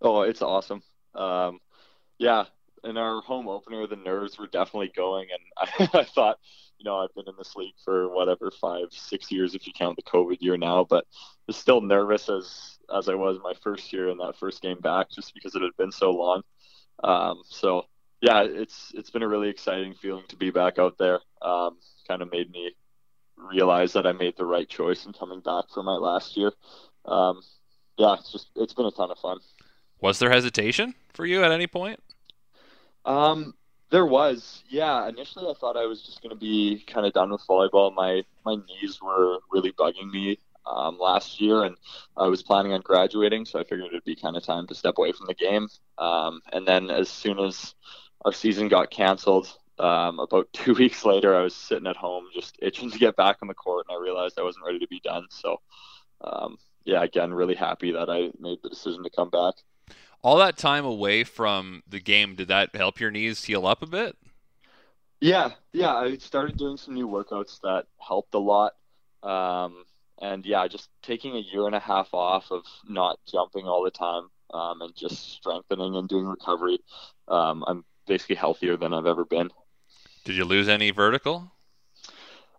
Oh, 0.00 0.22
it's 0.22 0.40
awesome. 0.40 0.82
Um, 1.14 1.60
yeah, 2.16 2.44
in 2.82 2.96
our 2.96 3.20
home 3.20 3.46
opener, 3.46 3.86
the 3.86 3.96
nerves 3.96 4.38
were 4.38 4.46
definitely 4.46 4.92
going, 4.96 5.28
and 5.30 5.68
I, 5.92 5.98
I 6.00 6.04
thought, 6.04 6.38
you 6.78 6.86
know, 6.86 6.96
I've 6.96 7.14
been 7.14 7.28
in 7.28 7.34
this 7.36 7.54
league 7.54 7.74
for 7.84 8.08
whatever 8.08 8.50
five, 8.50 8.86
six 8.90 9.30
years 9.30 9.54
if 9.54 9.66
you 9.66 9.74
count 9.74 9.96
the 9.96 10.02
COVID 10.02 10.38
year 10.40 10.56
now, 10.56 10.84
but 10.88 11.04
was 11.46 11.56
still 11.56 11.82
nervous 11.82 12.30
as 12.30 12.78
as 12.94 13.08
I 13.08 13.14
was 13.14 13.38
my 13.42 13.52
first 13.62 13.92
year 13.92 14.08
in 14.08 14.18
that 14.18 14.36
first 14.38 14.62
game 14.62 14.80
back, 14.80 15.10
just 15.10 15.34
because 15.34 15.54
it 15.54 15.62
had 15.62 15.76
been 15.78 15.92
so 15.92 16.10
long. 16.10 16.42
Um, 17.04 17.42
so 17.44 17.86
yeah, 18.22 18.44
it's 18.44 18.92
it's 18.94 19.10
been 19.10 19.22
a 19.22 19.28
really 19.28 19.48
exciting 19.48 19.94
feeling 19.94 20.24
to 20.28 20.36
be 20.36 20.50
back 20.50 20.78
out 20.78 20.96
there. 20.96 21.18
Um, 21.42 21.76
kind 22.06 22.22
of 22.22 22.30
made 22.30 22.50
me 22.50 22.70
realize 23.36 23.92
that 23.94 24.06
I 24.06 24.12
made 24.12 24.36
the 24.36 24.46
right 24.46 24.68
choice 24.68 25.04
in 25.04 25.12
coming 25.12 25.40
back 25.40 25.64
for 25.74 25.82
my 25.82 25.96
last 25.96 26.36
year. 26.36 26.52
Um, 27.04 27.42
yeah, 27.98 28.14
it's 28.14 28.30
just 28.30 28.46
it's 28.54 28.74
been 28.74 28.86
a 28.86 28.92
ton 28.92 29.10
of 29.10 29.18
fun. 29.18 29.38
Was 30.00 30.20
there 30.20 30.30
hesitation 30.30 30.94
for 31.12 31.26
you 31.26 31.42
at 31.42 31.50
any 31.50 31.66
point? 31.66 32.00
Um, 33.04 33.54
there 33.90 34.06
was, 34.06 34.62
yeah. 34.68 35.08
Initially, 35.08 35.50
I 35.50 35.54
thought 35.54 35.76
I 35.76 35.86
was 35.86 36.02
just 36.02 36.22
going 36.22 36.30
to 36.30 36.38
be 36.38 36.84
kind 36.86 37.04
of 37.04 37.12
done 37.12 37.30
with 37.30 37.42
volleyball. 37.48 37.92
My 37.92 38.22
my 38.44 38.54
knees 38.54 39.00
were 39.02 39.38
really 39.50 39.72
bugging 39.72 40.10
me 40.12 40.38
um, 40.64 40.96
last 40.98 41.40
year, 41.40 41.64
and 41.64 41.76
I 42.16 42.28
was 42.28 42.42
planning 42.42 42.72
on 42.72 42.82
graduating, 42.82 43.46
so 43.46 43.58
I 43.58 43.64
figured 43.64 43.88
it'd 43.88 44.04
be 44.04 44.14
kind 44.14 44.36
of 44.36 44.44
time 44.44 44.68
to 44.68 44.74
step 44.76 44.98
away 44.98 45.12
from 45.12 45.26
the 45.26 45.34
game. 45.34 45.68
Um, 45.98 46.40
and 46.52 46.66
then 46.66 46.90
as 46.90 47.08
soon 47.08 47.40
as 47.40 47.74
our 48.24 48.32
season 48.32 48.68
got 48.68 48.90
canceled, 48.90 49.56
um, 49.78 50.20
about 50.20 50.48
two 50.52 50.74
weeks 50.74 51.04
later, 51.04 51.36
I 51.36 51.42
was 51.42 51.54
sitting 51.54 51.86
at 51.86 51.96
home 51.96 52.26
just 52.32 52.56
itching 52.60 52.90
to 52.90 52.98
get 52.98 53.16
back 53.16 53.38
on 53.42 53.48
the 53.48 53.54
court, 53.54 53.86
and 53.88 53.96
I 53.96 54.00
realized 54.00 54.38
I 54.38 54.42
wasn't 54.42 54.64
ready 54.64 54.78
to 54.78 54.88
be 54.88 55.00
done. 55.00 55.26
So, 55.30 55.60
um, 56.22 56.56
yeah, 56.84 57.02
again, 57.02 57.32
really 57.34 57.54
happy 57.54 57.92
that 57.92 58.08
I 58.08 58.30
made 58.38 58.58
the 58.62 58.70
decision 58.70 59.02
to 59.04 59.10
come 59.10 59.30
back. 59.30 59.54
All 60.22 60.36
that 60.38 60.56
time 60.56 60.84
away 60.84 61.24
from 61.24 61.82
the 61.88 62.00
game, 62.00 62.36
did 62.36 62.48
that 62.48 62.74
help 62.74 63.00
your 63.00 63.10
knees 63.10 63.44
heal 63.44 63.66
up 63.66 63.82
a 63.82 63.86
bit? 63.86 64.16
Yeah, 65.20 65.50
yeah. 65.72 65.94
I 65.94 66.16
started 66.18 66.56
doing 66.56 66.76
some 66.76 66.94
new 66.94 67.08
workouts 67.08 67.60
that 67.62 67.86
helped 67.98 68.34
a 68.34 68.38
lot. 68.38 68.74
Um, 69.22 69.84
and 70.20 70.46
yeah, 70.46 70.66
just 70.68 70.88
taking 71.02 71.36
a 71.36 71.40
year 71.40 71.66
and 71.66 71.74
a 71.74 71.80
half 71.80 72.12
off 72.12 72.52
of 72.52 72.64
not 72.88 73.18
jumping 73.30 73.66
all 73.66 73.82
the 73.82 73.90
time 73.90 74.28
um, 74.54 74.82
and 74.82 74.94
just 74.94 75.32
strengthening 75.32 75.96
and 75.96 76.08
doing 76.08 76.26
recovery. 76.26 76.78
Um, 77.26 77.64
I'm 77.66 77.84
basically 78.06 78.36
healthier 78.36 78.76
than 78.76 78.92
I've 78.92 79.06
ever 79.06 79.24
been. 79.24 79.50
Did 80.24 80.36
you 80.36 80.44
lose 80.44 80.68
any 80.68 80.90
vertical? 80.90 81.50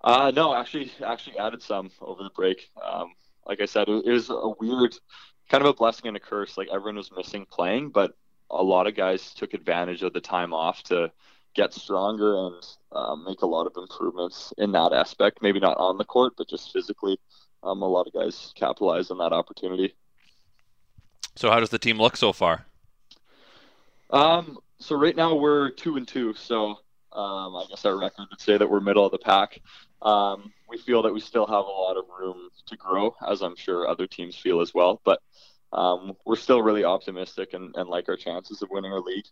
Uh, 0.04 0.32
no, 0.36 0.54
actually, 0.54 0.92
actually 1.06 1.38
added 1.38 1.62
some 1.62 1.92
over 2.02 2.24
the 2.24 2.30
break. 2.30 2.70
Um, 2.84 3.14
like 3.46 3.62
I 3.62 3.66
said, 3.66 3.88
it 3.88 4.06
was 4.06 4.30
a 4.30 4.54
weird, 4.60 4.96
kind 5.50 5.64
of 5.64 5.70
a 5.70 5.74
blessing 5.74 6.08
and 6.08 6.18
a 6.18 6.20
curse. 6.20 6.58
Like 6.58 6.68
everyone 6.70 6.98
was 6.98 7.12
missing 7.16 7.46
playing, 7.50 7.90
but 7.90 8.16
a 8.50 8.62
lot 8.62 8.88
of 8.88 8.96
guys 8.96 9.34
took 9.34 9.54
advantage 9.54 10.04
of 10.04 10.14
the 10.14 10.22
time 10.22 10.54
off 10.54 10.84
to 10.84 11.12
get 11.54 11.74
stronger 11.74 12.36
and 12.36 12.66
um, 12.92 13.24
make 13.26 13.42
a 13.42 13.46
lot 13.46 13.68
of 13.68 13.74
improvements 13.78 14.54
in 14.58 14.72
that 14.74 14.92
aspect. 14.92 15.42
Maybe 15.42 15.60
not 15.60 15.78
on 15.78 15.98
the 15.98 16.06
court, 16.06 16.34
but 16.38 16.50
just 16.50 16.72
physically. 16.74 17.20
Um, 17.64 17.82
a 17.82 17.88
lot 17.88 18.08
of 18.08 18.14
guys 18.14 18.52
capitalized 18.56 19.10
on 19.10 19.20
that 19.20 19.32
opportunity. 19.32 19.96
So, 21.36 21.50
how 21.50 21.60
does 21.60 21.70
the 21.70 21.80
team 21.80 21.98
look 21.98 22.18
so 22.18 22.34
far? 22.34 22.66
Um, 24.10 24.60
so 24.84 24.96
right 24.96 25.16
now 25.16 25.34
we're 25.34 25.70
two 25.70 25.98
and 25.98 26.08
two. 26.08 26.34
So 26.34 26.78
um, 27.13 27.56
I 27.56 27.66
guess 27.70 27.86
our 27.86 27.98
record 27.98 28.28
would 28.30 28.42
say 28.42 28.58
that 28.58 28.70
we're 28.70 28.82
middle 28.82 29.06
of 29.06 29.12
the 29.12 29.18
pack. 29.18 29.60
Um, 30.02 30.52
we 30.68 30.78
feel 30.78 31.02
that 31.04 31.13
we 31.13 31.22
still 31.22 31.46
have 31.46 31.66
a 31.66 31.70
lot 31.70 31.96
of 31.98 32.06
room 32.20 32.50
to 32.66 32.75
grow, 32.75 33.16
as 33.28 33.42
I'm 33.42 33.56
sure 33.56 33.88
other 33.88 34.08
teams 34.08 34.36
feel 34.36 34.60
as 34.60 34.74
well. 34.74 35.00
But 35.06 35.20
um, 35.72 36.13
we're 36.25 36.36
still 36.36 36.62
really 36.62 36.84
optimistic 36.84 37.54
and, 37.54 37.74
and 37.75 37.90
like 37.90 38.10
our 38.10 38.18
chances 38.18 38.62
of 38.62 38.70
winning 38.70 38.92
our 38.92 39.00
league. 39.00 39.25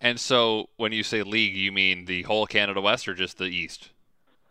And 0.00 0.20
so, 0.20 0.68
when 0.76 0.92
you 0.92 1.02
say 1.02 1.22
league, 1.22 1.56
you 1.56 1.72
mean 1.72 2.04
the 2.04 2.22
whole 2.22 2.46
Canada 2.46 2.80
West 2.80 3.08
or 3.08 3.14
just 3.14 3.38
the 3.38 3.46
East? 3.46 3.90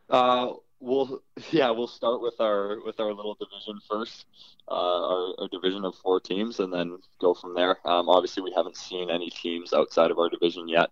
Uh, 0.09 0.53
we'll 0.79 1.21
yeah, 1.51 1.69
we'll 1.71 1.87
start 1.87 2.21
with 2.21 2.39
our 2.39 2.79
with 2.85 2.99
our 2.99 3.13
little 3.13 3.35
division 3.35 3.79
first, 3.89 4.25
uh, 4.67 4.73
our, 4.73 5.33
our 5.39 5.47
division 5.49 5.85
of 5.85 5.95
four 5.95 6.19
teams, 6.19 6.59
and 6.59 6.71
then 6.71 6.97
go 7.19 7.33
from 7.33 7.55
there. 7.55 7.77
Um, 7.87 8.09
obviously, 8.09 8.43
we 8.43 8.53
haven't 8.55 8.77
seen 8.77 9.09
any 9.09 9.29
teams 9.29 9.73
outside 9.73 10.11
of 10.11 10.19
our 10.19 10.29
division 10.29 10.67
yet, 10.67 10.89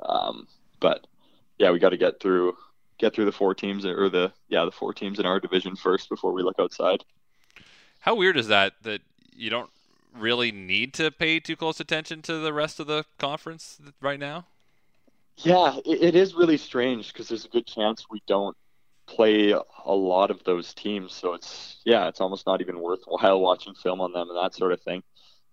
um, 0.00 0.46
but 0.80 1.06
yeah, 1.58 1.70
we 1.70 1.78
got 1.78 1.90
to 1.90 1.96
get 1.96 2.20
through 2.20 2.56
get 2.98 3.14
through 3.14 3.26
the 3.26 3.32
four 3.32 3.54
teams 3.54 3.84
or 3.86 4.08
the 4.08 4.32
yeah 4.48 4.64
the 4.64 4.72
four 4.72 4.92
teams 4.92 5.18
in 5.18 5.26
our 5.26 5.40
division 5.40 5.76
first 5.76 6.08
before 6.08 6.32
we 6.32 6.42
look 6.42 6.58
outside. 6.58 7.04
How 8.00 8.14
weird 8.14 8.36
is 8.36 8.48
that 8.48 8.74
that 8.82 9.02
you 9.34 9.50
don't 9.50 9.70
really 10.16 10.50
need 10.50 10.94
to 10.94 11.10
pay 11.10 11.38
too 11.38 11.56
close 11.56 11.80
attention 11.80 12.22
to 12.22 12.38
the 12.38 12.52
rest 12.52 12.80
of 12.80 12.86
the 12.86 13.04
conference 13.18 13.78
right 14.00 14.18
now? 14.18 14.46
Yeah, 15.36 15.76
it, 15.84 16.02
it 16.02 16.14
is 16.16 16.34
really 16.34 16.56
strange 16.56 17.12
because 17.12 17.28
there's 17.28 17.44
a 17.44 17.48
good 17.48 17.66
chance 17.66 18.06
we 18.10 18.20
don't 18.26 18.56
play 19.08 19.50
a 19.52 19.94
lot 19.94 20.30
of 20.30 20.44
those 20.44 20.74
teams. 20.74 21.12
So 21.12 21.34
it's 21.34 21.80
yeah, 21.84 22.08
it's 22.08 22.20
almost 22.20 22.46
not 22.46 22.60
even 22.60 22.80
worthwhile 22.80 23.40
watching 23.48 23.74
film 23.74 24.00
on 24.00 24.12
them 24.12 24.28
and 24.28 24.38
that 24.38 24.54
sort 24.54 24.72
of 24.72 24.80
thing. 24.82 25.02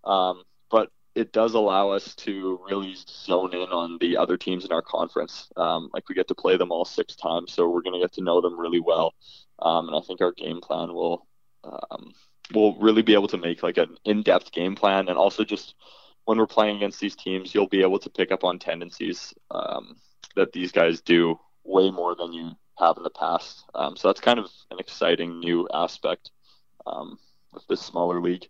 Um, 0.04 0.44
but 0.70 0.90
it 1.16 1.32
does 1.32 1.54
allow 1.54 1.90
us 1.90 2.14
to 2.16 2.60
really 2.70 2.96
zone 3.08 3.54
in 3.54 3.70
on 3.70 3.98
the 4.00 4.18
other 4.18 4.38
teams 4.38 4.66
in 4.66 4.72
our 4.72 4.82
conference. 4.82 5.50
Um, 5.56 5.90
like 5.94 6.08
we 6.10 6.16
get 6.16 6.28
to 6.28 6.36
play 6.36 6.58
them 6.58 6.72
all 6.72 6.86
six 6.86 7.16
times, 7.16 7.54
so 7.54 7.70
we're 7.70 7.82
going 7.82 8.00
to 8.00 8.06
get 8.06 8.14
to 8.14 8.24
know 8.24 8.42
them 8.42 8.60
really 8.60 8.82
well. 8.82 9.14
Um, 9.60 9.88
and 9.88 9.98
I 9.98 10.02
think 10.02 10.20
our 10.22 10.34
game 10.34 10.60
plan 10.60 10.94
will 10.94 11.26
um, 11.64 12.14
will 12.54 12.76
really 12.76 13.02
be 13.02 13.14
able 13.14 13.30
to 13.30 13.38
make 13.38 13.64
like 13.64 13.78
an 13.78 13.98
in-depth 14.04 14.52
game 14.52 14.76
plan, 14.76 15.08
and 15.08 15.18
also 15.18 15.44
just 15.44 15.76
when 16.26 16.38
we're 16.38 16.48
playing 16.48 16.76
against 16.76 17.00
these 17.00 17.16
teams, 17.16 17.56
you'll 17.56 17.68
be 17.68 17.82
able 17.82 18.00
to 18.00 18.10
pick 18.10 18.32
up 18.32 18.44
on 18.44 18.60
tendencies 18.60 19.34
um, 19.52 19.96
that 20.36 20.52
these 20.52 20.72
guys 20.72 21.02
do 21.02 21.40
way 21.64 21.90
more 21.90 22.16
than 22.16 22.34
you 22.34 22.52
have 22.78 22.98
in 22.98 23.04
the 23.04 23.10
past. 23.10 23.64
Um, 23.74 23.96
so 23.96 24.10
that's 24.10 24.22
kind 24.22 24.40
of 24.40 24.50
an 24.72 24.80
exciting 24.80 25.40
new 25.40 25.68
aspect 25.74 26.32
um, 26.86 27.18
with 27.54 27.66
this 27.68 27.82
smaller 27.82 28.22
league. 28.22 28.48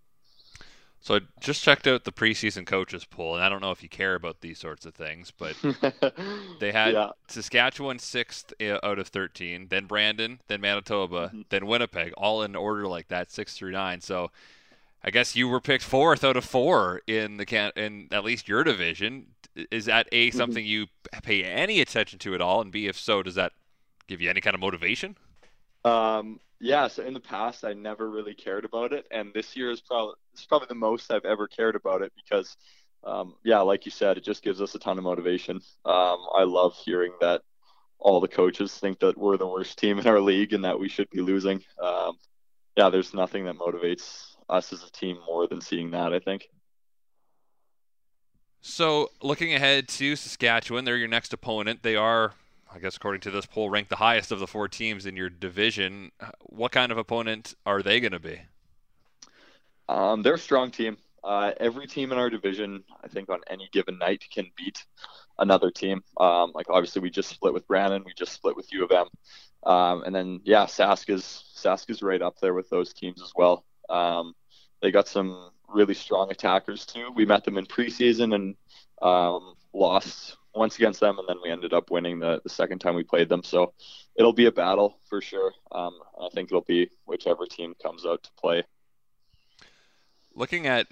So 1.05 1.17
I 1.17 1.19
just 1.39 1.61
checked 1.61 1.85
out 1.85 2.03
the 2.03 2.11
preseason 2.11 2.65
coaches 2.65 3.05
poll, 3.05 3.35
and 3.35 3.43
I 3.43 3.47
don't 3.47 3.61
know 3.61 3.69
if 3.69 3.83
you 3.83 3.89
care 3.89 4.15
about 4.15 4.41
these 4.41 4.57
sorts 4.57 4.87
of 4.87 4.95
things, 4.95 5.31
but 5.31 5.55
they 6.59 6.71
had 6.71 6.93
yeah. 6.93 7.09
Saskatchewan 7.27 7.99
sixth 7.99 8.51
uh, 8.59 8.79
out 8.81 8.97
of 8.97 9.09
thirteen, 9.09 9.67
then 9.69 9.85
Brandon, 9.85 10.41
then 10.47 10.61
Manitoba, 10.61 11.27
mm-hmm. 11.27 11.41
then 11.49 11.67
Winnipeg, 11.67 12.11
all 12.17 12.41
in 12.41 12.55
order 12.55 12.87
like 12.87 13.09
that, 13.09 13.31
six 13.31 13.55
through 13.55 13.73
nine. 13.73 14.01
So 14.01 14.31
I 15.03 15.11
guess 15.11 15.35
you 15.35 15.47
were 15.47 15.61
picked 15.61 15.83
fourth 15.83 16.23
out 16.23 16.37
of 16.37 16.43
four 16.43 17.03
in 17.05 17.37
the 17.37 17.45
can 17.45 17.71
in 17.75 18.07
at 18.11 18.23
least 18.23 18.47
your 18.47 18.63
division. 18.63 19.27
Is 19.69 19.85
that 19.85 20.07
a 20.11 20.29
mm-hmm. 20.29 20.37
something 20.37 20.65
you 20.65 20.87
pay 21.21 21.43
any 21.43 21.81
attention 21.81 22.17
to 22.19 22.33
at 22.33 22.41
all? 22.41 22.61
And 22.61 22.71
b, 22.71 22.87
if 22.87 22.97
so, 22.97 23.21
does 23.21 23.35
that 23.35 23.51
give 24.07 24.21
you 24.21 24.29
any 24.29 24.41
kind 24.41 24.53
of 24.53 24.59
motivation? 24.59 25.15
Um, 25.83 26.39
yeah. 26.59 26.87
So 26.87 27.03
in 27.03 27.13
the 27.13 27.19
past, 27.19 27.63
I 27.63 27.73
never 27.73 28.09
really 28.09 28.33
cared 28.33 28.65
about 28.65 28.93
it, 28.93 29.05
and 29.11 29.31
this 29.33 29.55
year 29.55 29.71
is 29.71 29.81
probably 29.81 30.15
it's 30.33 30.45
probably 30.45 30.67
the 30.67 30.75
most 30.75 31.11
I've 31.11 31.25
ever 31.25 31.47
cared 31.47 31.75
about 31.75 32.01
it 32.01 32.11
because, 32.15 32.57
um, 33.03 33.35
yeah, 33.43 33.59
like 33.59 33.85
you 33.85 33.91
said, 33.91 34.17
it 34.17 34.23
just 34.23 34.43
gives 34.43 34.61
us 34.61 34.75
a 34.75 34.79
ton 34.79 34.97
of 34.97 35.03
motivation. 35.03 35.57
Um, 35.85 36.25
I 36.33 36.43
love 36.43 36.75
hearing 36.83 37.13
that 37.21 37.41
all 37.99 38.19
the 38.19 38.27
coaches 38.27 38.77
think 38.77 38.99
that 38.99 39.17
we're 39.17 39.37
the 39.37 39.47
worst 39.47 39.77
team 39.77 39.99
in 39.99 40.07
our 40.07 40.19
league 40.19 40.53
and 40.53 40.63
that 40.65 40.79
we 40.79 40.89
should 40.89 41.09
be 41.09 41.21
losing. 41.21 41.63
Um, 41.81 42.17
yeah, 42.77 42.89
there's 42.89 43.13
nothing 43.13 43.45
that 43.45 43.57
motivates 43.57 44.35
us 44.49 44.73
as 44.73 44.83
a 44.83 44.91
team 44.91 45.17
more 45.25 45.47
than 45.47 45.61
seeing 45.61 45.91
that. 45.91 46.13
I 46.13 46.19
think. 46.19 46.47
So, 48.61 49.11
looking 49.21 49.53
ahead 49.53 49.87
to 49.89 50.15
Saskatchewan, 50.15 50.85
they're 50.85 50.97
your 50.97 51.07
next 51.07 51.33
opponent. 51.33 51.83
They 51.83 51.95
are 51.95 52.33
I 52.75 52.79
guess 52.79 52.97
according 52.97 53.21
to 53.21 53.31
this 53.31 53.45
poll, 53.45 53.69
ranked 53.69 53.89
the 53.89 53.95
highest 53.95 54.33
of 54.33 54.39
the 54.39 54.47
four 54.47 54.67
teams 54.67 55.05
in 55.05 55.15
your 55.15 55.29
division. 55.29 56.11
What 56.41 56.73
kind 56.73 56.91
of 56.91 56.97
opponent 56.97 57.55
are 57.65 57.81
they 57.81 58.01
going 58.01 58.11
to 58.11 58.19
be? 58.19 58.41
Um, 59.87 60.21
they're 60.21 60.33
a 60.33 60.39
strong 60.39 60.71
team. 60.71 60.97
Uh, 61.23 61.53
every 61.57 61.87
team 61.87 62.11
in 62.11 62.17
our 62.17 62.29
division, 62.29 62.83
I 63.01 63.07
think, 63.07 63.29
on 63.29 63.39
any 63.49 63.69
given 63.71 63.97
night 63.97 64.25
can 64.31 64.51
beat 64.57 64.83
another 65.39 65.71
team. 65.71 66.03
Um, 66.19 66.51
like 66.53 66.69
obviously, 66.69 67.01
we 67.01 67.09
just 67.09 67.29
split 67.29 67.53
with 67.53 67.65
Brandon, 67.65 68.03
we 68.05 68.13
just 68.13 68.33
split 68.33 68.57
with 68.57 68.71
U 68.73 68.83
of 68.83 68.91
M, 68.91 69.07
um, 69.71 70.03
and 70.03 70.13
then 70.13 70.41
yeah, 70.43 70.65
Sask 70.65 71.09
is 71.09 71.45
Sask 71.55 71.89
is 71.89 72.03
right 72.03 72.21
up 72.21 72.39
there 72.41 72.53
with 72.53 72.69
those 72.69 72.93
teams 72.93 73.21
as 73.21 73.31
well. 73.35 73.63
Um, 73.89 74.35
they 74.81 74.91
got 74.91 75.07
some 75.07 75.49
really 75.69 75.93
strong 75.93 76.29
attackers 76.29 76.85
too. 76.85 77.09
We 77.15 77.25
met 77.25 77.45
them 77.45 77.57
in 77.57 77.65
preseason 77.65 78.35
and 78.35 78.55
um, 79.01 79.55
lost 79.73 80.35
once 80.55 80.75
against 80.75 80.99
them, 80.99 81.19
and 81.19 81.27
then 81.27 81.37
we 81.43 81.51
ended 81.51 81.73
up 81.73 81.91
winning 81.91 82.19
the, 82.19 82.41
the 82.43 82.49
second 82.49 82.79
time 82.79 82.95
we 82.95 83.03
played 83.03 83.29
them. 83.29 83.43
So 83.43 83.73
it'll 84.15 84.33
be 84.33 84.45
a 84.45 84.51
battle 84.51 84.99
for 85.07 85.21
sure. 85.21 85.51
Um, 85.71 85.99
I 86.21 86.29
think 86.33 86.49
it'll 86.49 86.61
be 86.61 86.89
whichever 87.05 87.45
team 87.45 87.75
comes 87.81 88.05
out 88.05 88.23
to 88.23 88.31
play. 88.39 88.63
Looking 90.33 90.67
at 90.67 90.87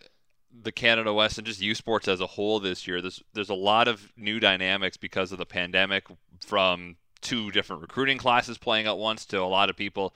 the 0.52 0.72
Canada 0.72 1.14
West 1.14 1.38
and 1.38 1.48
just 1.48 1.62
U 1.62 1.76
Sports 1.76 2.08
as 2.08 2.22
a 2.22 2.28
whole 2.28 2.60
this 2.60 2.88
year, 2.88 3.02
there's 3.02 3.24
there's 3.34 3.50
a 3.50 3.56
lot 3.56 3.88
of 3.88 4.12
new 4.16 4.40
dynamics 4.40 4.98
because 4.98 5.32
of 5.32 5.38
the 5.38 5.46
pandemic, 5.46 6.06
from 6.46 6.98
two 7.22 7.52
different 7.52 7.82
recruiting 7.82 8.18
classes 8.18 8.58
playing 8.58 8.86
at 8.86 8.98
once 8.98 9.26
to 9.26 9.42
a 9.42 9.46
lot 9.46 9.70
of 9.70 9.78
people 9.78 10.14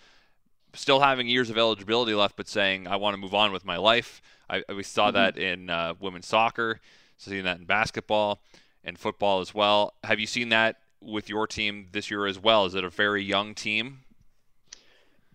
still 0.74 1.00
having 1.00 1.28
years 1.28 1.50
of 1.50 1.58
eligibility 1.58 2.14
left, 2.14 2.36
but 2.36 2.48
saying 2.48 2.88
I 2.88 2.98
want 2.98 3.14
to 3.14 3.18
move 3.18 3.34
on 3.34 3.52
with 3.52 3.66
my 3.66 3.78
life. 3.78 4.22
I, 4.50 4.64
we 4.74 4.84
saw 4.84 5.08
mm-hmm. 5.08 5.16
that 5.16 5.38
in 5.38 5.70
uh, 5.70 5.94
women's 6.00 6.28
soccer 6.28 6.80
Seeing 7.18 7.46
that 7.46 7.58
in 7.58 7.66
basketball 7.66 8.42
and 8.88 8.98
football 8.98 9.42
as 9.42 9.54
well. 9.54 9.94
Have 10.04 10.20
you 10.20 10.26
seen 10.26 10.50
that 10.50 10.78
with 11.02 11.30
your 11.30 11.46
team 11.46 11.88
this 11.92 12.10
year 12.10 12.26
as 12.26 12.40
well? 12.40 12.66
Is 12.66 12.74
it 12.74 12.84
a 12.84 12.90
very 12.90 13.24
young 13.24 13.54
team? 13.54 14.00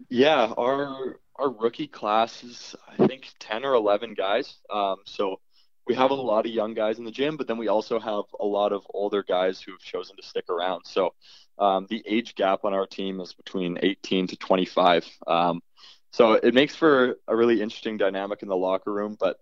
Yeah, 0.09 0.53
our 0.57 1.21
our 1.37 1.51
rookie 1.51 1.87
class 1.87 2.43
is 2.43 2.75
I 2.89 3.07
think 3.07 3.29
ten 3.39 3.65
or 3.65 3.75
eleven 3.75 4.15
guys. 4.15 4.57
Um, 4.71 4.97
so 5.05 5.39
we 5.87 5.95
have 5.95 6.11
a 6.11 6.15
lot 6.15 6.47
of 6.47 6.53
young 6.53 6.75
guys 6.75 6.99
in 6.99 7.05
the 7.05 7.11
gym, 7.11 7.37
but 7.37 7.47
then 7.47 7.59
we 7.59 7.69
also 7.69 8.01
have 8.01 8.25
a 8.41 8.47
lot 8.47 8.73
of 8.73 8.85
older 8.95 9.23
guys 9.23 9.61
who 9.61 9.73
have 9.73 9.81
chosen 9.81 10.17
to 10.17 10.23
stick 10.23 10.49
around. 10.49 10.85
So 10.85 11.15
um, 11.59 11.87
the 11.91 12.03
age 12.07 12.35
gap 12.35 12.65
on 12.65 12.73
our 12.73 12.87
team 12.87 13.21
is 13.21 13.35
between 13.35 13.79
18 13.83 14.29
to 14.29 14.37
25. 14.37 15.07
Um, 15.27 15.61
so 16.13 16.35
it 16.35 16.55
makes 16.55 16.75
for 16.77 17.17
a 17.27 17.35
really 17.35 17.61
interesting 17.61 17.97
dynamic 17.97 18.43
in 18.43 18.49
the 18.49 18.57
locker 18.57 18.93
room, 18.93 19.17
but 19.19 19.41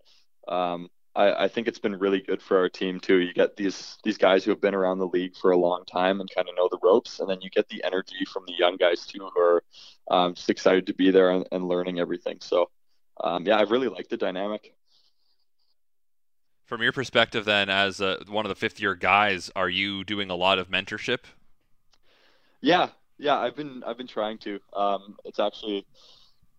um, 0.49 0.89
I, 1.15 1.45
I, 1.45 1.49
think 1.49 1.67
it's 1.67 1.79
been 1.79 1.99
really 1.99 2.21
good 2.21 2.41
for 2.41 2.59
our 2.59 2.69
team 2.69 3.01
too. 3.01 3.17
You 3.17 3.33
get 3.35 3.57
these 3.57 3.99
these 4.05 4.17
guys 4.17 4.45
who 4.45 4.51
have 4.53 4.61
been 4.61 4.75
around 4.75 4.99
the 4.99 5.09
league 5.09 5.37
for 5.37 5.51
a 5.51 5.57
long 5.57 5.85
time 5.85 6.21
and 6.21 6.31
kind 6.33 6.49
of 6.49 6.55
know 6.57 6.69
the 6.71 6.79
ropes, 6.83 7.21
and 7.21 7.29
then 7.29 7.41
you 7.41 7.51
get 7.51 7.69
the 7.69 7.83
energy 7.85 8.25
from 8.33 8.45
the 8.47 8.55
young 8.57 8.77
guys 8.77 9.07
too, 9.07 9.29
who 9.35 9.41
are 9.41 9.65
um, 10.11 10.35
just 10.35 10.51
excited 10.51 10.87
to 10.87 10.95
be 10.95 11.11
there 11.11 11.31
and, 11.31 11.47
and 11.51 11.67
learning 11.67 11.99
everything. 11.99 12.39
So 12.41 12.71
um, 13.23 13.45
yeah, 13.45 13.57
I 13.57 13.63
really 13.63 13.89
like 13.89 14.09
the 14.09 14.17
dynamic. 14.17 14.75
From 16.67 16.83
your 16.83 16.93
perspective, 16.93 17.45
then, 17.45 17.69
as 17.69 18.01
uh, 18.01 18.23
one 18.29 18.45
of 18.45 18.49
the 18.49 18.55
fifth 18.55 18.81
year 18.81 18.95
guys, 18.95 19.51
are 19.57 19.69
you 19.69 20.05
doing 20.05 20.31
a 20.31 20.37
lot 20.37 20.61
of 20.61 20.71
mentorship? 20.71 21.25
Yeah, 22.61 22.91
yeah, 23.19 23.37
I've 23.37 23.57
been 23.57 23.83
I've 23.85 23.99
been 23.99 24.07
trying 24.07 24.39
to. 24.39 24.61
Um, 24.73 25.17
it's 25.25 25.41
actually 25.41 25.85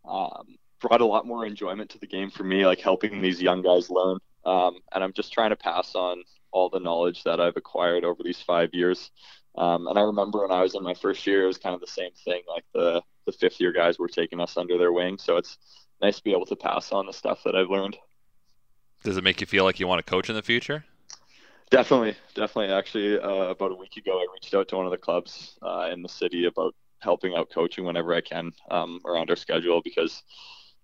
um, 0.04 0.58
brought 0.82 1.00
a 1.00 1.06
lot 1.06 1.26
more 1.26 1.46
enjoyment 1.46 1.90
to 1.92 2.00
the 2.00 2.08
game 2.08 2.30
for 2.30 2.44
me, 2.44 2.66
like 2.66 2.82
helping 2.82 3.22
these 3.22 3.42
young 3.42 3.62
guys 3.62 3.90
learn. 3.90 4.20
Um, 4.46 4.80
and 4.92 5.04
I'm 5.04 5.14
just 5.14 5.34
trying 5.34 5.52
to 5.52 5.56
pass 5.56 5.96
on 5.96 6.24
all 6.52 6.70
the 6.70 6.80
knowledge 6.80 7.24
that 7.24 7.40
I've 7.40 7.58
acquired 7.58 8.04
over 8.04 8.24
these 8.24 8.42
five 8.42 8.70
years. 8.74 9.12
Um, 9.58 9.88
and 9.88 9.98
I 9.98 10.02
remember 10.02 10.42
when 10.42 10.52
I 10.52 10.62
was 10.62 10.76
in 10.76 10.84
my 10.84 10.94
first 10.94 11.26
year, 11.28 11.44
it 11.44 11.48
was 11.48 11.58
kind 11.58 11.76
of 11.76 11.82
the 11.82 11.88
same 11.88 12.12
thing. 12.26 12.42
Like 12.48 12.66
the 12.74 13.02
the 13.26 13.32
fifth 13.32 13.60
year 13.60 13.72
guys 13.72 14.00
were 14.00 14.08
taking 14.08 14.40
us 14.40 14.58
under 14.58 14.78
their 14.78 14.92
wing, 14.92 15.18
so 15.20 15.38
it's 15.38 15.58
nice 16.02 16.18
to 16.18 16.24
be 16.24 16.32
able 16.32 16.48
to 16.48 16.56
pass 16.56 16.92
on 16.92 17.06
the 17.06 17.14
stuff 17.14 17.44
that 17.44 17.56
I've 17.56 17.70
learned. 17.70 17.98
Does 19.04 19.18
it 19.18 19.24
make 19.24 19.42
you 19.42 19.48
feel 19.48 19.64
like 19.64 19.80
you 19.80 19.88
want 19.88 20.04
to 20.04 20.10
coach 20.10 20.30
in 20.30 20.36
the 20.36 20.42
future? 20.42 20.84
Definitely, 21.70 22.16
definitely. 22.36 22.74
Actually, 22.74 23.20
uh, 23.20 23.50
about 23.50 23.72
a 23.72 23.76
week 23.76 23.96
ago, 23.98 24.20
I 24.20 24.26
reached 24.34 24.54
out 24.54 24.68
to 24.70 24.76
one 24.76 24.86
of 24.86 24.92
the 24.92 24.98
clubs 24.98 25.58
uh, 25.62 25.90
in 25.92 26.02
the 26.02 26.10
city 26.10 26.46
about 26.46 26.76
helping 27.00 27.36
out 27.36 27.50
coaching 27.50 27.86
whenever 27.86 28.14
I 28.14 28.22
can 28.22 28.52
um, 28.70 29.00
around 29.06 29.30
our 29.30 29.36
schedule 29.36 29.82
because, 29.84 30.22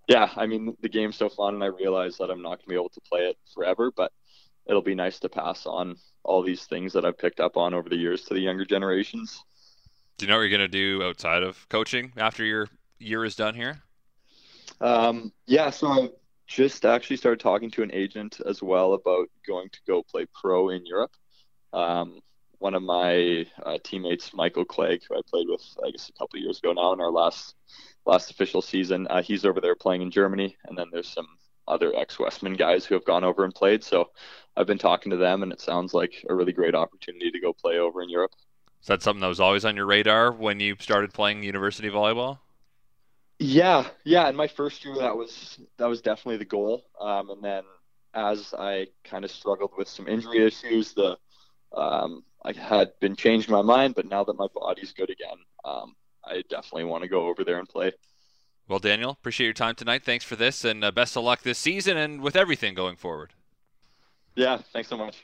yeah, 0.07 0.29
I 0.35 0.45
mean 0.47 0.75
the 0.81 0.89
game's 0.89 1.17
so 1.17 1.29
fun, 1.29 1.55
and 1.55 1.63
I 1.63 1.67
realize 1.67 2.17
that 2.17 2.29
I'm 2.29 2.41
not 2.41 2.57
going 2.57 2.63
to 2.63 2.69
be 2.69 2.75
able 2.75 2.89
to 2.89 3.01
play 3.01 3.21
it 3.21 3.37
forever, 3.53 3.91
but 3.95 4.11
it'll 4.65 4.81
be 4.81 4.95
nice 4.95 5.19
to 5.19 5.29
pass 5.29 5.65
on 5.65 5.95
all 6.23 6.41
these 6.43 6.65
things 6.65 6.93
that 6.93 7.05
I've 7.05 7.17
picked 7.17 7.39
up 7.39 7.57
on 7.57 7.73
over 7.73 7.89
the 7.89 7.95
years 7.95 8.23
to 8.25 8.33
the 8.33 8.39
younger 8.39 8.65
generations. 8.65 9.43
Do 10.17 10.25
you 10.25 10.31
know 10.31 10.37
what 10.37 10.43
you're 10.43 10.57
going 10.57 10.59
to 10.61 10.67
do 10.67 11.03
outside 11.03 11.43
of 11.43 11.67
coaching 11.69 12.11
after 12.17 12.43
your 12.43 12.67
year 12.99 13.23
is 13.23 13.35
done 13.35 13.53
here? 13.53 13.81
Um, 14.81 15.31
yeah, 15.45 15.69
so 15.69 15.87
I 15.87 16.09
just 16.47 16.85
actually 16.85 17.17
started 17.17 17.39
talking 17.39 17.69
to 17.71 17.83
an 17.83 17.91
agent 17.93 18.39
as 18.45 18.63
well 18.63 18.93
about 18.93 19.29
going 19.45 19.69
to 19.69 19.79
go 19.87 20.03
play 20.03 20.25
pro 20.33 20.69
in 20.69 20.85
Europe. 20.85 21.11
Um, 21.73 22.19
one 22.59 22.73
of 22.73 22.81
my 22.81 23.45
uh, 23.63 23.77
teammates, 23.83 24.33
Michael 24.33 24.65
Clegg, 24.65 25.01
who 25.07 25.15
I 25.15 25.21
played 25.29 25.47
with, 25.47 25.63
I 25.85 25.91
guess, 25.91 26.09
a 26.09 26.13
couple 26.13 26.39
years 26.39 26.57
ago 26.57 26.73
now 26.73 26.93
in 26.93 27.01
our 27.01 27.11
last 27.11 27.55
last 28.07 28.31
official 28.31 28.61
season, 28.61 29.07
uh, 29.09 29.21
he's 29.21 29.45
over 29.45 29.61
there 29.61 29.75
playing 29.75 30.01
in 30.01 30.11
Germany, 30.11 30.55
and 30.65 30.77
then 30.77 30.87
there's 30.91 31.09
some 31.09 31.27
other 31.67 31.93
ex-Wesmen 31.95 32.53
guys 32.53 32.85
who 32.85 32.95
have 32.95 33.05
gone 33.05 33.23
over 33.23 33.43
and 33.43 33.53
played. 33.53 33.83
So 33.83 34.09
I've 34.55 34.67
been 34.67 34.77
talking 34.77 35.09
to 35.11 35.17
them, 35.17 35.43
and 35.43 35.51
it 35.51 35.61
sounds 35.61 35.93
like 35.93 36.25
a 36.29 36.33
really 36.33 36.53
great 36.53 36.75
opportunity 36.75 37.29
to 37.31 37.39
go 37.39 37.53
play 37.53 37.77
over 37.77 38.01
in 38.01 38.09
Europe. 38.09 38.31
Is 38.81 38.87
that 38.87 39.03
something 39.03 39.21
that 39.21 39.27
was 39.27 39.39
always 39.39 39.65
on 39.65 39.75
your 39.75 39.85
radar 39.85 40.31
when 40.31 40.59
you 40.59 40.75
started 40.79 41.13
playing 41.13 41.43
university 41.43 41.89
volleyball? 41.89 42.39
Yeah, 43.39 43.87
yeah. 44.03 44.29
In 44.29 44.35
my 44.35 44.47
first 44.47 44.83
year, 44.85 44.95
that 44.95 45.15
was 45.15 45.59
that 45.77 45.87
was 45.87 46.01
definitely 46.01 46.37
the 46.37 46.45
goal. 46.45 46.85
Um, 46.99 47.29
and 47.29 47.43
then 47.43 47.63
as 48.13 48.53
I 48.57 48.87
kind 49.03 49.25
of 49.25 49.31
struggled 49.31 49.73
with 49.77 49.87
some 49.87 50.07
injury 50.07 50.45
issues, 50.45 50.93
the 50.93 51.17
um, 51.75 52.23
I 52.43 52.53
had 52.53 52.93
been 52.99 53.15
changing 53.15 53.51
my 53.51 53.61
mind. 53.61 53.95
But 53.95 54.07
now 54.07 54.23
that 54.23 54.37
my 54.37 54.47
body's 54.55 54.93
good 54.93 55.09
again, 55.09 55.37
um, 55.65 55.95
I 56.27 56.43
definitely 56.49 56.85
want 56.85 57.03
to 57.03 57.09
go 57.09 57.27
over 57.27 57.43
there 57.43 57.59
and 57.59 57.67
play. 57.67 57.93
Well, 58.67 58.79
Daniel, 58.79 59.11
appreciate 59.11 59.47
your 59.47 59.53
time 59.53 59.75
tonight. 59.75 60.03
Thanks 60.03 60.25
for 60.25 60.35
this, 60.35 60.65
and 60.65 60.83
uh, 60.83 60.91
best 60.91 61.15
of 61.15 61.23
luck 61.23 61.41
this 61.41 61.57
season 61.57 61.95
and 61.95 62.21
with 62.21 62.35
everything 62.35 62.73
going 62.73 62.97
forward. 62.97 63.33
Yeah, 64.35 64.59
thanks 64.73 64.89
so 64.89 64.97
much. 64.97 65.21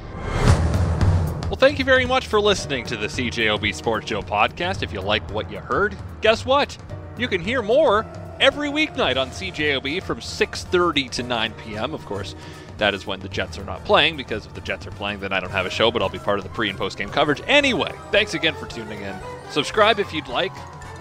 Well, 1.54 1.60
thank 1.60 1.78
you 1.78 1.86
very 1.86 2.06
much 2.06 2.28
for 2.28 2.40
listening 2.40 2.86
to 2.86 2.98
the 2.98 3.08
CJOB 3.08 3.76
Sports 3.76 4.10
Show 4.10 4.22
podcast. 4.22 4.82
If 4.82 4.94
you 4.94 5.02
like 5.02 5.30
what 5.30 5.52
you 5.52 5.60
heard, 5.60 5.96
guess 6.22 6.46
what? 6.46 6.78
You 7.18 7.28
can 7.28 7.42
hear 7.42 7.62
more 7.62 8.06
every 8.40 8.70
weeknight 8.70 9.18
on 9.18 9.30
CJOB 9.30 10.02
from 10.02 10.20
6:30 10.20 11.12
to 11.12 11.24
9 11.24 11.54
p.m. 11.54 11.94
Of 11.94 12.06
course, 12.06 12.34
that 12.78 12.94
is 12.94 13.06
when 13.06 13.20
the 13.20 13.30
Jets 13.30 13.60
are 13.60 13.66
not 13.66 13.84
playing 13.86 14.18
because 14.18 14.46
if 14.46 14.54
the 14.54 14.62
Jets 14.62 14.88
are 14.88 14.92
playing, 14.92 15.20
then 15.20 15.32
I 15.32 15.40
don't 15.40 15.52
have 15.52 15.66
a 15.66 15.70
show, 15.70 15.92
but 15.92 16.02
I'll 16.02 16.10
be 16.10 16.18
part 16.18 16.40
of 16.40 16.44
the 16.44 16.50
pre 16.50 16.70
and 16.70 16.78
post 16.78 16.98
game 16.98 17.10
coverage 17.10 17.42
anyway. 17.46 17.94
Thanks 18.12 18.34
again 18.34 18.56
for 18.56 18.66
tuning 18.66 19.02
in. 19.02 19.16
Subscribe 19.52 20.00
if 20.00 20.14
you'd 20.14 20.28
like. 20.30 20.54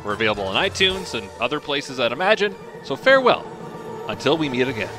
We're 0.05 0.15
available 0.15 0.45
on 0.45 0.57
iTunes 0.57 1.15
and 1.19 1.31
other 1.41 1.61
places, 1.61 2.01
I'd 2.01 2.13
imagine. 2.13 2.55
So 2.83 2.97
farewell 2.97 3.47
until 4.09 4.37
we 4.37 4.49
meet 4.49 4.67
again. 4.67 4.91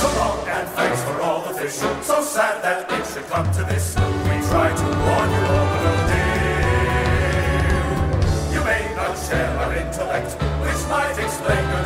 So 0.00 0.08
long 0.18 0.46
and 0.46 0.68
thanks 0.70 1.02
for 1.04 1.20
all 1.22 1.40
the 1.46 1.54
fish. 1.58 1.72
So 1.72 2.20
sad 2.22 2.62
that 2.62 2.90
it 2.92 3.06
should 3.06 3.26
come 3.30 3.50
to 3.52 3.64
this. 3.64 3.96
We 3.96 4.40
try 4.50 4.68
to 4.74 4.84
warn 5.06 5.30
you. 5.32 5.42
You 8.52 8.62
may 8.64 8.94
not 8.94 9.16
share 9.16 9.56
our 9.58 9.74
intellect, 9.74 10.32
which 10.60 10.88
might 10.88 11.16
explain 11.18 11.64
your 11.70 11.82